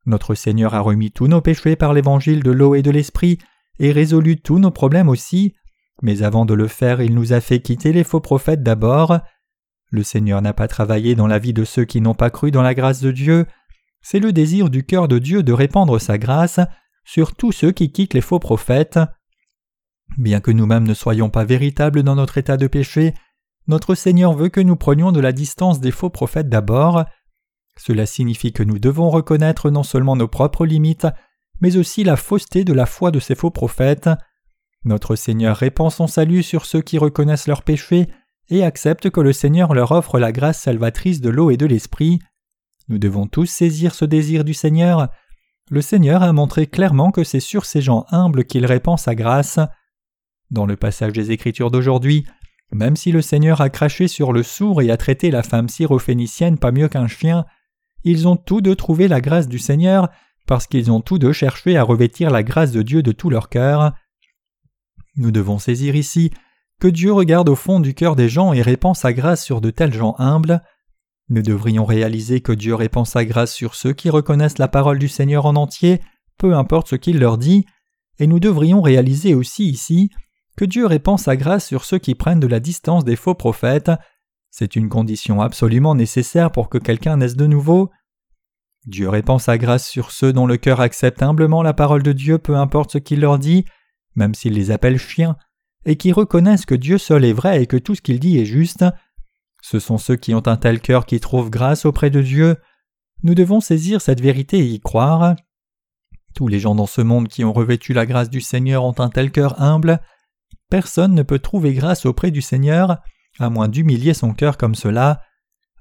Notre 0.05 0.35
Seigneur 0.35 0.73
a 0.73 0.79
remis 0.79 1.11
tous 1.11 1.27
nos 1.27 1.41
péchés 1.41 1.75
par 1.75 1.93
l'évangile 1.93 2.43
de 2.43 2.51
l'eau 2.51 2.75
et 2.75 2.81
de 2.81 2.91
l'esprit, 2.91 3.37
et 3.79 3.91
résolu 3.91 4.41
tous 4.41 4.59
nos 4.59 4.71
problèmes 4.71 5.09
aussi, 5.09 5.55
mais 6.01 6.23
avant 6.23 6.45
de 6.45 6.53
le 6.53 6.67
faire 6.67 7.01
il 7.01 7.13
nous 7.13 7.33
a 7.33 7.41
fait 7.41 7.61
quitter 7.61 7.93
les 7.93 8.03
faux 8.03 8.19
prophètes 8.19 8.63
d'abord, 8.63 9.19
le 9.91 10.03
Seigneur 10.03 10.41
n'a 10.41 10.53
pas 10.53 10.67
travaillé 10.67 11.15
dans 11.15 11.27
la 11.27 11.37
vie 11.37 11.53
de 11.53 11.65
ceux 11.65 11.83
qui 11.83 11.99
n'ont 11.99 12.15
pas 12.15 12.29
cru 12.29 12.49
dans 12.49 12.61
la 12.61 12.73
grâce 12.73 13.01
de 13.01 13.11
Dieu. 13.11 13.45
C'est 14.01 14.19
le 14.19 14.31
désir 14.31 14.69
du 14.69 14.85
cœur 14.85 15.09
de 15.09 15.19
Dieu 15.19 15.43
de 15.43 15.51
répandre 15.51 15.99
sa 15.99 16.17
grâce 16.17 16.61
sur 17.03 17.35
tous 17.35 17.51
ceux 17.51 17.71
qui 17.71 17.91
quittent 17.91 18.13
les 18.13 18.21
faux 18.21 18.39
prophètes. 18.39 18.99
Bien 20.17 20.39
que 20.39 20.51
nous-mêmes 20.51 20.87
ne 20.87 20.93
soyons 20.93 21.29
pas 21.29 21.43
véritables 21.43 22.03
dans 22.03 22.15
notre 22.15 22.37
état 22.37 22.55
de 22.55 22.67
péché, 22.67 23.13
notre 23.67 23.93
Seigneur 23.93 24.33
veut 24.33 24.49
que 24.49 24.61
nous 24.61 24.77
prenions 24.77 25.11
de 25.11 25.19
la 25.19 25.33
distance 25.33 25.81
des 25.81 25.91
faux 25.91 26.09
prophètes 26.09 26.49
d'abord. 26.49 27.03
Cela 27.83 28.05
signifie 28.05 28.53
que 28.53 28.61
nous 28.61 28.77
devons 28.77 29.09
reconnaître 29.09 29.71
non 29.71 29.81
seulement 29.81 30.15
nos 30.15 30.27
propres 30.27 30.67
limites, 30.67 31.07
mais 31.61 31.77
aussi 31.77 32.03
la 32.03 32.15
fausseté 32.15 32.63
de 32.63 32.73
la 32.73 32.85
foi 32.85 33.09
de 33.09 33.19
ces 33.19 33.33
faux 33.33 33.49
prophètes. 33.49 34.07
Notre 34.85 35.15
Seigneur 35.15 35.57
répand 35.57 35.91
son 35.91 36.05
salut 36.05 36.43
sur 36.43 36.67
ceux 36.67 36.81
qui 36.81 36.99
reconnaissent 36.99 37.47
leurs 37.47 37.63
péchés 37.63 38.05
et 38.49 38.63
acceptent 38.63 39.09
que 39.09 39.19
le 39.19 39.33
Seigneur 39.33 39.73
leur 39.73 39.93
offre 39.93 40.19
la 40.19 40.31
grâce 40.31 40.61
salvatrice 40.61 41.21
de 41.21 41.31
l'eau 41.31 41.49
et 41.49 41.57
de 41.57 41.65
l'esprit. 41.65 42.19
Nous 42.87 42.99
devons 42.99 43.25
tous 43.25 43.47
saisir 43.47 43.95
ce 43.95 44.05
désir 44.05 44.43
du 44.43 44.53
Seigneur. 44.53 45.09
Le 45.71 45.81
Seigneur 45.81 46.21
a 46.21 46.31
montré 46.33 46.67
clairement 46.67 47.09
que 47.09 47.23
c'est 47.23 47.39
sur 47.39 47.65
ces 47.65 47.81
gens 47.81 48.05
humbles 48.11 48.45
qu'il 48.45 48.67
répand 48.67 48.99
sa 48.99 49.15
grâce. 49.15 49.57
Dans 50.51 50.67
le 50.67 50.75
passage 50.75 51.13
des 51.13 51.31
Écritures 51.31 51.71
d'aujourd'hui, 51.71 52.25
même 52.71 52.95
si 52.95 53.11
le 53.11 53.23
Seigneur 53.23 53.59
a 53.59 53.71
craché 53.71 54.07
sur 54.07 54.33
le 54.33 54.43
sourd 54.43 54.83
et 54.83 54.91
a 54.91 54.97
traité 54.97 55.31
la 55.31 55.41
femme 55.41 55.67
syrophénicienne 55.67 56.59
pas 56.59 56.71
mieux 56.71 56.87
qu'un 56.87 57.07
chien, 57.07 57.43
ils 58.03 58.27
ont 58.27 58.35
tous 58.35 58.61
deux 58.61 58.75
trouvé 58.75 59.07
la 59.07 59.21
grâce 59.21 59.47
du 59.47 59.59
Seigneur 59.59 60.09
parce 60.47 60.67
qu'ils 60.67 60.91
ont 60.91 61.01
tous 61.01 61.19
deux 61.19 61.33
cherché 61.33 61.77
à 61.77 61.83
revêtir 61.83 62.29
la 62.29 62.43
grâce 62.43 62.71
de 62.71 62.81
Dieu 62.81 63.03
de 63.03 63.11
tout 63.11 63.29
leur 63.29 63.49
cœur. 63.49 63.93
Nous 65.15 65.31
devons 65.31 65.59
saisir 65.59 65.95
ici 65.95 66.31
que 66.79 66.87
Dieu 66.87 67.13
regarde 67.13 67.49
au 67.49 67.55
fond 67.55 67.79
du 67.79 67.93
cœur 67.93 68.15
des 68.15 68.27
gens 68.27 68.53
et 68.53 68.61
répand 68.61 68.95
sa 68.95 69.13
grâce 69.13 69.43
sur 69.43 69.61
de 69.61 69.69
tels 69.69 69.93
gens 69.93 70.15
humbles. 70.17 70.61
Nous 71.29 71.43
devrions 71.43 71.85
réaliser 71.85 72.41
que 72.41 72.51
Dieu 72.51 72.75
répand 72.75 73.05
sa 73.05 73.23
grâce 73.23 73.53
sur 73.53 73.75
ceux 73.75 73.93
qui 73.93 74.09
reconnaissent 74.09 74.57
la 74.57 74.67
parole 74.67 74.99
du 74.99 75.07
Seigneur 75.07 75.45
en 75.45 75.55
entier, 75.55 76.01
peu 76.37 76.55
importe 76.55 76.87
ce 76.87 76.95
qu'il 76.95 77.19
leur 77.19 77.37
dit, 77.37 77.65
et 78.19 78.27
nous 78.27 78.39
devrions 78.39 78.81
réaliser 78.81 79.35
aussi 79.35 79.69
ici 79.69 80.09
que 80.57 80.65
Dieu 80.65 80.85
répand 80.85 81.19
sa 81.19 81.35
grâce 81.37 81.65
sur 81.65 81.85
ceux 81.85 81.99
qui 81.99 82.15
prennent 82.15 82.39
de 82.39 82.47
la 82.47 82.59
distance 82.59 83.05
des 83.05 83.15
faux 83.15 83.35
prophètes. 83.35 83.91
C'est 84.51 84.75
une 84.75 84.89
condition 84.89 85.41
absolument 85.41 85.95
nécessaire 85.95 86.51
pour 86.51 86.69
que 86.69 86.77
quelqu'un 86.77 87.17
naisse 87.17 87.37
de 87.37 87.47
nouveau. 87.47 87.89
Dieu 88.85 89.07
répand 89.07 89.39
sa 89.39 89.57
grâce 89.57 89.87
sur 89.87 90.11
ceux 90.11 90.33
dont 90.33 90.45
le 90.45 90.57
cœur 90.57 90.81
accepte 90.81 91.23
humblement 91.23 91.63
la 91.63 91.73
parole 91.73 92.03
de 92.03 92.11
Dieu, 92.11 92.37
peu 92.37 92.57
importe 92.57 92.91
ce 92.91 92.97
qu'il 92.97 93.21
leur 93.21 93.39
dit, 93.39 93.63
même 94.15 94.35
s'il 94.35 94.53
les 94.53 94.69
appelle 94.69 94.97
chiens, 94.97 95.37
et 95.85 95.95
qui 95.95 96.11
reconnaissent 96.11 96.65
que 96.65 96.75
Dieu 96.75 96.97
seul 96.97 97.23
est 97.23 97.33
vrai 97.33 97.63
et 97.63 97.65
que 97.65 97.77
tout 97.77 97.95
ce 97.95 98.01
qu'il 98.01 98.19
dit 98.19 98.39
est 98.39 98.45
juste. 98.45 98.83
Ce 99.61 99.79
sont 99.79 99.97
ceux 99.97 100.17
qui 100.17 100.33
ont 100.33 100.45
un 100.47 100.57
tel 100.57 100.81
cœur 100.81 101.05
qui 101.05 101.19
trouvent 101.19 101.49
grâce 101.49 101.85
auprès 101.85 102.09
de 102.09 102.21
Dieu. 102.21 102.57
Nous 103.23 103.35
devons 103.35 103.61
saisir 103.61 104.01
cette 104.01 104.19
vérité 104.19 104.59
et 104.59 104.65
y 104.65 104.79
croire. 104.81 105.35
Tous 106.35 106.47
les 106.47 106.59
gens 106.59 106.75
dans 106.75 106.87
ce 106.87 107.01
monde 107.01 107.29
qui 107.29 107.45
ont 107.45 107.53
revêtu 107.53 107.93
la 107.93 108.05
grâce 108.05 108.29
du 108.29 108.41
Seigneur 108.41 108.83
ont 108.83 108.99
un 108.99 109.09
tel 109.09 109.31
cœur 109.31 109.61
humble. 109.61 110.01
Personne 110.69 111.13
ne 111.13 111.23
peut 111.23 111.39
trouver 111.39 111.73
grâce 111.73 112.05
auprès 112.05 112.31
du 112.31 112.41
Seigneur, 112.41 112.97
à 113.41 113.49
moins 113.49 113.67
d'humilier 113.67 114.13
son 114.13 114.33
cœur 114.33 114.57
comme 114.57 114.75
cela. 114.75 115.21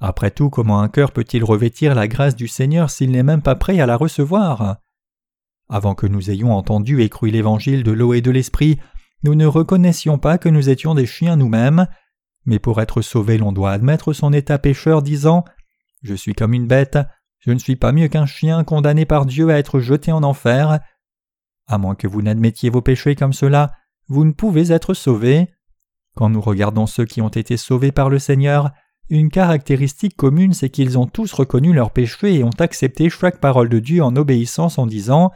Après 0.01 0.31
tout, 0.31 0.51
comment 0.51 0.81
un 0.81 0.89
cœur 0.89 1.13
peut-il 1.13 1.45
revêtir 1.45 1.95
la 1.95 2.09
grâce 2.09 2.37
du 2.37 2.49
Seigneur 2.49 2.91
s'il 2.91 3.11
n'est 3.11 3.23
même 3.23 3.43
pas 3.43 3.55
prêt 3.55 3.81
à 3.81 3.87
la 3.87 3.97
recevoir? 3.97 4.79
Avant 5.69 5.95
que 5.95 6.07
nous 6.07 6.31
ayons 6.31 6.53
entendu 6.53 7.03
et 7.03 7.09
cru 7.09 7.31
l'évangile 7.31 7.83
de 7.85 7.93
l'eau 7.93 8.15
et 8.15 8.23
de 8.23 8.31
l'esprit, 8.31 8.81
nous 9.23 9.35
ne 9.35 9.47
reconnaissions 9.47 10.19
pas 10.19 10.39
que 10.39 10.49
nous 10.49 10.69
étions 10.71 10.95
des 10.95 11.07
chiens 11.07 11.37
nous-mêmes, 11.37 11.87
mais 12.47 12.59
pour 12.59 12.81
être 12.81 13.03
sauvé 13.03 13.39
l'on 13.39 13.53
doit 13.53 13.73
admettre 13.73 14.13
son 14.13 14.33
état 14.33 14.59
pécheur 14.59 15.03
disant 15.03 15.45
Je 16.03 16.15
suis 16.15 16.35
comme 16.35 16.55
une 16.55 16.67
bête, 16.67 16.99
je 17.39 17.53
ne 17.53 17.59
suis 17.59 17.77
pas 17.77 17.93
mieux 17.93 18.09
qu'un 18.09 18.27
chien 18.27 18.65
condamné 18.65 19.05
par 19.05 19.27
Dieu 19.27 19.51
à 19.51 19.59
être 19.59 19.81
jeté 19.81 20.13
en 20.13 20.23
enfer. 20.23 20.81
À 21.67 21.79
moins 21.79 21.95
que 21.95 22.07
vous 22.07 22.23
n'admettiez 22.23 22.71
vos 22.71 22.83
péchés 22.83 23.15
comme 23.15 23.33
cela, 23.33 23.73
vous 24.09 24.25
ne 24.25 24.33
pouvez 24.33 24.73
être 24.73 24.95
sauvés. 24.95 25.49
Quand 26.17 26.31
nous 26.31 26.41
regardons 26.41 26.87
ceux 26.87 27.05
qui 27.05 27.21
ont 27.21 27.29
été 27.29 27.57
sauvés 27.57 27.93
par 27.93 28.11
le 28.11 28.19
Seigneur, 28.19 28.71
une 29.09 29.31
caractéristique 29.31 30.17
commune 30.17 30.53
c'est 30.53 30.71
qu'ils 30.71 30.99
ont 30.99 31.07
tous 31.07 31.33
reconnu 31.33 31.73
leurs 31.73 31.91
péchés 31.91 32.37
et 32.37 32.45
ont 32.45 32.51
accepté 32.59 33.11
chaque 33.11 33.41
parole 33.41 33.69
de 33.69 33.79
Dieu 33.79 34.03
en 34.03 34.15
obéissance 34.17 34.79
en 34.79 34.87
disant 34.87 35.33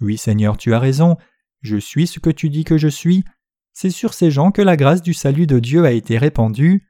Oui 0.00 0.18
Seigneur, 0.18 0.56
tu 0.56 0.74
as 0.74 0.78
raison, 0.78 1.16
je 1.62 1.76
suis 1.76 2.06
ce 2.06 2.20
que 2.20 2.30
tu 2.30 2.50
dis 2.50 2.64
que 2.64 2.78
je 2.78 2.88
suis, 2.88 3.24
c'est 3.72 3.90
sur 3.90 4.12
ces 4.12 4.30
gens 4.30 4.50
que 4.50 4.62
la 4.62 4.76
grâce 4.76 5.02
du 5.02 5.14
salut 5.14 5.46
de 5.46 5.58
Dieu 5.58 5.84
a 5.84 5.92
été 5.92 6.18
répandue. 6.18 6.88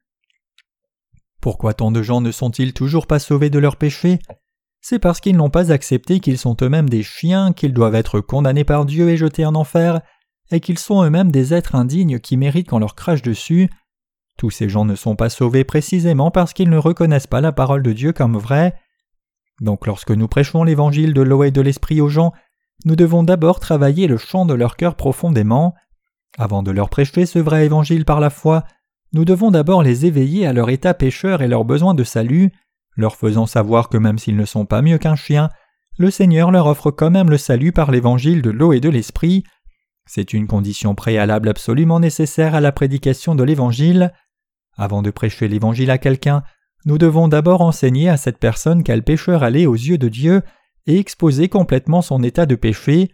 Pourquoi 1.40 1.74
tant 1.74 1.92
de 1.92 2.02
gens 2.02 2.20
ne 2.20 2.32
sont-ils 2.32 2.72
toujours 2.72 3.06
pas 3.06 3.18
sauvés 3.18 3.50
de 3.50 3.58
leurs 3.58 3.76
péchés? 3.76 4.18
C'est 4.80 4.98
parce 4.98 5.20
qu'ils 5.20 5.36
n'ont 5.36 5.50
pas 5.50 5.70
accepté 5.70 6.20
qu'ils 6.20 6.38
sont 6.38 6.56
eux-mêmes 6.62 6.88
des 6.88 7.02
chiens, 7.02 7.52
qu'ils 7.52 7.74
doivent 7.74 7.94
être 7.94 8.20
condamnés 8.20 8.64
par 8.64 8.86
Dieu 8.86 9.10
et 9.10 9.16
jetés 9.16 9.44
en 9.44 9.54
enfer, 9.54 10.00
et 10.50 10.60
qu'ils 10.60 10.78
sont 10.78 11.02
eux-mêmes 11.02 11.30
des 11.30 11.54
êtres 11.54 11.74
indignes 11.74 12.18
qui 12.18 12.36
méritent 12.36 12.68
qu'on 12.68 12.78
leur 12.78 12.94
crache 12.94 13.22
dessus. 13.22 13.70
Tous 14.36 14.50
ces 14.50 14.68
gens 14.68 14.84
ne 14.84 14.94
sont 14.94 15.16
pas 15.16 15.30
sauvés 15.30 15.64
précisément 15.64 16.30
parce 16.30 16.52
qu'ils 16.52 16.70
ne 16.70 16.78
reconnaissent 16.78 17.26
pas 17.26 17.40
la 17.40 17.52
parole 17.52 17.82
de 17.82 17.92
Dieu 17.92 18.12
comme 18.12 18.36
vraie. 18.36 18.74
Donc 19.60 19.86
lorsque 19.86 20.12
nous 20.12 20.28
prêchons 20.28 20.62
l'évangile 20.62 21.12
de 21.12 21.22
l'eau 21.22 21.42
et 21.42 21.50
de 21.50 21.60
l'esprit 21.60 22.00
aux 22.00 22.08
gens, 22.08 22.32
nous 22.84 22.96
devons 22.96 23.24
d'abord 23.24 23.58
travailler 23.58 24.06
le 24.06 24.16
chant 24.16 24.46
de 24.46 24.54
leur 24.54 24.76
cœur 24.76 24.94
profondément. 24.94 25.74
Avant 26.38 26.62
de 26.62 26.70
leur 26.70 26.90
prêcher 26.90 27.26
ce 27.26 27.40
vrai 27.40 27.66
évangile 27.66 28.04
par 28.04 28.20
la 28.20 28.30
foi, 28.30 28.64
nous 29.12 29.24
devons 29.24 29.50
d'abord 29.50 29.82
les 29.82 30.06
éveiller 30.06 30.46
à 30.46 30.52
leur 30.52 30.70
état 30.70 30.94
pécheur 30.94 31.42
et 31.42 31.48
leur 31.48 31.64
besoin 31.64 31.94
de 31.94 32.04
salut, 32.04 32.52
leur 32.96 33.16
faisant 33.16 33.46
savoir 33.46 33.88
que 33.88 33.96
même 33.96 34.18
s'ils 34.18 34.36
ne 34.36 34.44
sont 34.44 34.66
pas 34.66 34.82
mieux 34.82 34.98
qu'un 34.98 35.16
chien, 35.16 35.48
le 35.98 36.10
Seigneur 36.10 36.52
leur 36.52 36.66
offre 36.66 36.92
quand 36.92 37.10
même 37.10 37.30
le 37.30 37.38
salut 37.38 37.72
par 37.72 37.90
l'évangile 37.90 38.42
de 38.42 38.50
l'eau 38.50 38.72
et 38.72 38.80
de 38.80 38.88
l'esprit. 38.88 39.42
C'est 40.10 40.32
une 40.32 40.46
condition 40.46 40.94
préalable 40.94 41.50
absolument 41.50 42.00
nécessaire 42.00 42.54
à 42.54 42.62
la 42.62 42.72
prédication 42.72 43.34
de 43.34 43.44
l'évangile. 43.44 44.14
Avant 44.78 45.02
de 45.02 45.10
prêcher 45.10 45.48
l'évangile 45.48 45.90
à 45.90 45.98
quelqu'un, 45.98 46.42
nous 46.86 46.96
devons 46.96 47.28
d'abord 47.28 47.60
enseigner 47.60 48.08
à 48.08 48.16
cette 48.16 48.38
personne 48.38 48.82
quel 48.82 49.02
pécheur 49.02 49.44
elle 49.44 49.68
aux 49.68 49.74
yeux 49.74 49.98
de 49.98 50.08
Dieu 50.08 50.42
et 50.86 50.98
exposer 50.98 51.50
complètement 51.50 52.00
son 52.00 52.22
état 52.22 52.46
de 52.46 52.54
péché. 52.54 53.12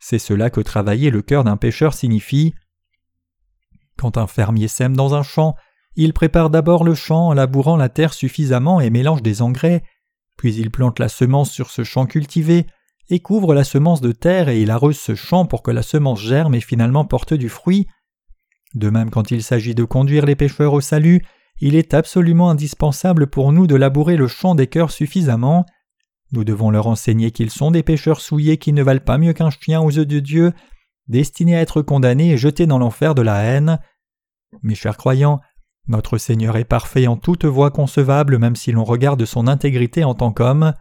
C'est 0.00 0.18
cela 0.18 0.50
que 0.50 0.60
travailler 0.60 1.10
le 1.10 1.22
cœur 1.22 1.44
d'un 1.44 1.56
pécheur 1.56 1.94
signifie. 1.94 2.54
Quand 3.96 4.18
un 4.18 4.26
fermier 4.26 4.68
sème 4.68 4.94
dans 4.94 5.14
un 5.14 5.22
champ, 5.22 5.56
il 5.96 6.12
prépare 6.12 6.50
d'abord 6.50 6.84
le 6.84 6.94
champ 6.94 7.28
en 7.28 7.32
labourant 7.32 7.78
la 7.78 7.88
terre 7.88 8.12
suffisamment 8.12 8.82
et 8.82 8.90
mélange 8.90 9.22
des 9.22 9.40
engrais, 9.40 9.82
puis 10.36 10.54
il 10.56 10.70
plante 10.70 10.98
la 10.98 11.08
semence 11.08 11.50
sur 11.50 11.70
ce 11.70 11.84
champ 11.84 12.04
cultivé, 12.04 12.66
et 13.10 13.20
couvre 13.20 13.54
la 13.54 13.64
semence 13.64 14.00
de 14.00 14.12
terre 14.12 14.48
et 14.48 14.62
il 14.62 14.70
arrose 14.70 14.98
ce 14.98 15.14
champ 15.14 15.46
pour 15.46 15.62
que 15.62 15.70
la 15.70 15.82
semence 15.82 16.20
germe 16.20 16.54
et 16.54 16.60
finalement 16.60 17.04
porte 17.04 17.34
du 17.34 17.48
fruit. 17.48 17.86
De 18.74 18.90
même 18.90 19.10
quand 19.10 19.30
il 19.30 19.42
s'agit 19.42 19.74
de 19.74 19.84
conduire 19.84 20.26
les 20.26 20.36
pécheurs 20.36 20.72
au 20.72 20.80
salut, 20.80 21.24
il 21.60 21.76
est 21.76 21.94
absolument 21.94 22.50
indispensable 22.50 23.28
pour 23.28 23.52
nous 23.52 23.66
de 23.66 23.76
labourer 23.76 24.16
le 24.16 24.26
champ 24.26 24.54
des 24.54 24.66
cœurs 24.66 24.90
suffisamment. 24.90 25.64
Nous 26.32 26.44
devons 26.44 26.70
leur 26.70 26.88
enseigner 26.88 27.30
qu'ils 27.30 27.50
sont 27.50 27.70
des 27.70 27.84
pécheurs 27.84 28.20
souillés 28.20 28.56
qui 28.56 28.72
ne 28.72 28.82
valent 28.82 29.00
pas 29.00 29.18
mieux 29.18 29.32
qu'un 29.32 29.50
chien 29.50 29.80
aux 29.80 29.90
yeux 29.90 30.06
de 30.06 30.18
Dieu, 30.18 30.52
destinés 31.06 31.56
à 31.56 31.60
être 31.60 31.82
condamnés 31.82 32.32
et 32.32 32.36
jetés 32.36 32.66
dans 32.66 32.78
l'enfer 32.78 33.14
de 33.14 33.22
la 33.22 33.42
haine. 33.42 33.78
Mes 34.62 34.74
chers 34.74 34.96
croyants, 34.96 35.40
notre 35.86 36.18
Seigneur 36.18 36.56
est 36.56 36.64
parfait 36.64 37.06
en 37.06 37.16
toute 37.16 37.44
voie 37.44 37.70
concevable 37.70 38.38
même 38.38 38.56
si 38.56 38.72
l'on 38.72 38.84
regarde 38.84 39.24
son 39.24 39.46
intégrité 39.46 40.02
en 40.02 40.14
tant 40.14 40.32
qu'homme. 40.32 40.72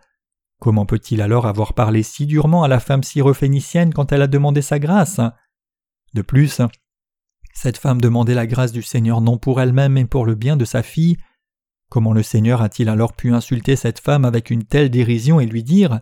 Comment 0.64 0.86
peut-il 0.86 1.22
alors 1.22 1.46
avoir 1.46 1.74
parlé 1.74 2.04
si 2.04 2.26
durement 2.26 2.64
à 2.64 2.70
la 2.70 2.80
femme 2.80 3.04
syrophénicienne 3.04 3.94
quand 3.94 4.14
elle 4.14 4.22
a 4.22 4.28
demandé 4.28 4.62
sa 4.62 4.80
grâce? 4.80 5.20
De 6.14 6.22
plus, 6.22 6.62
cette 7.54 7.78
femme 7.78 8.00
demandait 8.00 8.34
la 8.34 8.48
grâce 8.48 8.72
du 8.72 8.82
Seigneur 8.82 9.20
non 9.20 9.38
pour 9.38 9.60
elle-même 9.60 9.92
mais 9.92 10.06
pour 10.06 10.26
le 10.26 10.36
bien 10.36 10.56
de 10.56 10.64
sa 10.64 10.82
fille. 10.82 11.18
Comment 11.90 12.14
le 12.14 12.24
Seigneur 12.24 12.62
a-t-il 12.62 12.88
alors 12.88 13.12
pu 13.12 13.34
insulter 13.34 13.76
cette 13.76 14.00
femme 14.00 14.24
avec 14.24 14.50
une 14.50 14.64
telle 14.64 14.90
dérision 14.90 15.42
et 15.42 15.46
lui 15.46 15.64
dire 15.64 16.00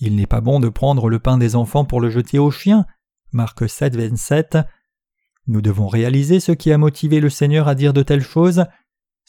Il 0.00 0.16
n'est 0.16 0.26
pas 0.26 0.40
bon 0.40 0.58
de 0.58 0.70
prendre 0.70 1.10
le 1.10 1.18
pain 1.18 1.36
des 1.36 1.54
enfants 1.54 1.84
pour 1.84 2.00
le 2.00 2.08
jeter 2.08 2.38
aux 2.38 2.50
chiens 2.50 2.86
Marc 3.32 3.68
7, 3.68 3.94
27. 3.94 4.56
Nous 5.48 5.60
devons 5.60 5.86
réaliser 5.86 6.40
ce 6.40 6.52
qui 6.52 6.72
a 6.72 6.78
motivé 6.78 7.20
le 7.20 7.28
Seigneur 7.28 7.68
à 7.68 7.74
dire 7.74 7.92
de 7.92 8.02
telles 8.02 8.22
choses. 8.22 8.64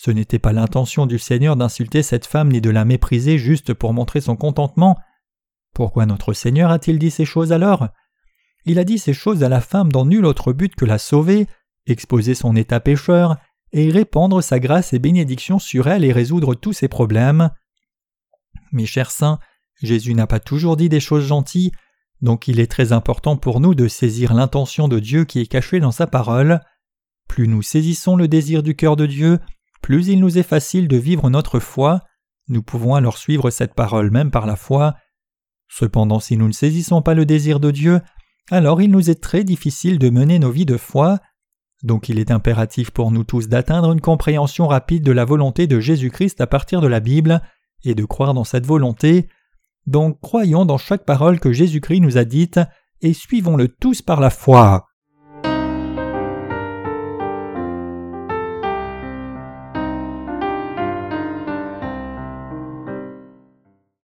Ce 0.01 0.11
n'était 0.11 0.39
pas 0.39 0.53
l'intention 0.53 1.07
du 1.07 1.19
Seigneur 1.19 1.57
d'insulter 1.57 2.03
cette 2.03 2.25
femme 2.25 2.53
ni 2.53 2.61
de 2.61 2.69
la 2.69 2.85
mépriser 2.85 3.37
juste 3.37 3.73
pour 3.73 3.91
montrer 3.91 4.21
son 4.21 4.37
contentement. 4.37 4.97
Pourquoi 5.75 6.05
notre 6.05 6.31
Seigneur 6.31 6.71
a-t-il 6.71 6.99
dit 6.99 7.11
ces 7.11 7.25
choses 7.25 7.51
alors? 7.51 7.89
Il 8.63 8.79
a 8.79 8.85
dit 8.85 8.97
ces 8.97 9.13
choses 9.13 9.43
à 9.43 9.49
la 9.49 9.59
femme 9.59 9.91
dans 9.91 10.05
nul 10.05 10.25
autre 10.25 10.53
but 10.53 10.73
que 10.73 10.85
la 10.85 10.99
sauver, 10.99 11.47
exposer 11.85 12.33
son 12.33 12.55
état 12.55 12.79
pécheur, 12.79 13.35
et 13.73 13.91
répandre 13.91 14.41
sa 14.41 14.61
grâce 14.61 14.93
et 14.93 14.99
bénédiction 14.99 15.59
sur 15.59 15.89
elle 15.89 16.05
et 16.05 16.13
résoudre 16.13 16.55
tous 16.55 16.71
ses 16.71 16.87
problèmes. 16.87 17.49
Mes 18.71 18.85
chers 18.85 19.11
saints, 19.11 19.39
Jésus 19.81 20.13
n'a 20.13 20.27
pas 20.27 20.39
toujours 20.39 20.77
dit 20.77 20.87
des 20.87 21.01
choses 21.01 21.25
gentilles, 21.25 21.73
donc 22.21 22.47
il 22.47 22.61
est 22.61 22.71
très 22.71 22.93
important 22.93 23.35
pour 23.35 23.59
nous 23.59 23.75
de 23.75 23.89
saisir 23.89 24.33
l'intention 24.33 24.87
de 24.87 24.99
Dieu 24.99 25.25
qui 25.25 25.41
est 25.41 25.47
cachée 25.47 25.81
dans 25.81 25.91
sa 25.91 26.07
parole. 26.07 26.61
Plus 27.27 27.49
nous 27.49 27.61
saisissons 27.61 28.15
le 28.15 28.29
désir 28.29 28.63
du 28.63 28.77
cœur 28.77 28.95
de 28.95 29.05
Dieu, 29.05 29.39
plus 29.81 30.07
il 30.07 30.19
nous 30.19 30.37
est 30.37 30.43
facile 30.43 30.87
de 30.87 30.97
vivre 30.97 31.29
notre 31.29 31.59
foi, 31.59 32.01
nous 32.47 32.63
pouvons 32.63 32.95
alors 32.95 33.17
suivre 33.17 33.49
cette 33.49 33.75
parole 33.75 34.11
même 34.11 34.31
par 34.31 34.45
la 34.45 34.55
foi. 34.55 34.95
Cependant 35.67 36.19
si 36.19 36.35
nous 36.35 36.47
ne 36.47 36.53
saisissons 36.53 37.01
pas 37.01 37.13
le 37.13 37.25
désir 37.25 37.59
de 37.59 37.71
Dieu, 37.71 38.01
alors 38.49 38.81
il 38.81 38.89
nous 38.89 39.09
est 39.09 39.21
très 39.21 39.43
difficile 39.43 39.99
de 39.99 40.09
mener 40.09 40.39
nos 40.39 40.51
vies 40.51 40.65
de 40.65 40.77
foi, 40.77 41.19
donc 41.83 42.09
il 42.09 42.19
est 42.19 42.31
impératif 42.31 42.91
pour 42.91 43.11
nous 43.11 43.23
tous 43.23 43.47
d'atteindre 43.47 43.91
une 43.91 44.01
compréhension 44.01 44.67
rapide 44.67 45.03
de 45.03 45.11
la 45.11 45.25
volonté 45.25 45.67
de 45.67 45.79
Jésus-Christ 45.79 46.41
à 46.41 46.47
partir 46.47 46.81
de 46.81 46.87
la 46.87 46.99
Bible, 46.99 47.41
et 47.85 47.95
de 47.95 48.03
croire 48.03 48.33
dans 48.33 48.43
cette 48.43 48.65
volonté. 48.65 49.29
Donc 49.85 50.19
croyons 50.19 50.65
dans 50.65 50.77
chaque 50.77 51.05
parole 51.05 51.39
que 51.39 51.53
Jésus-Christ 51.53 52.01
nous 52.01 52.17
a 52.17 52.25
dite, 52.25 52.59
et 53.01 53.13
suivons-le 53.13 53.69
tous 53.69 54.01
par 54.01 54.19
la 54.19 54.29
foi. 54.29 54.88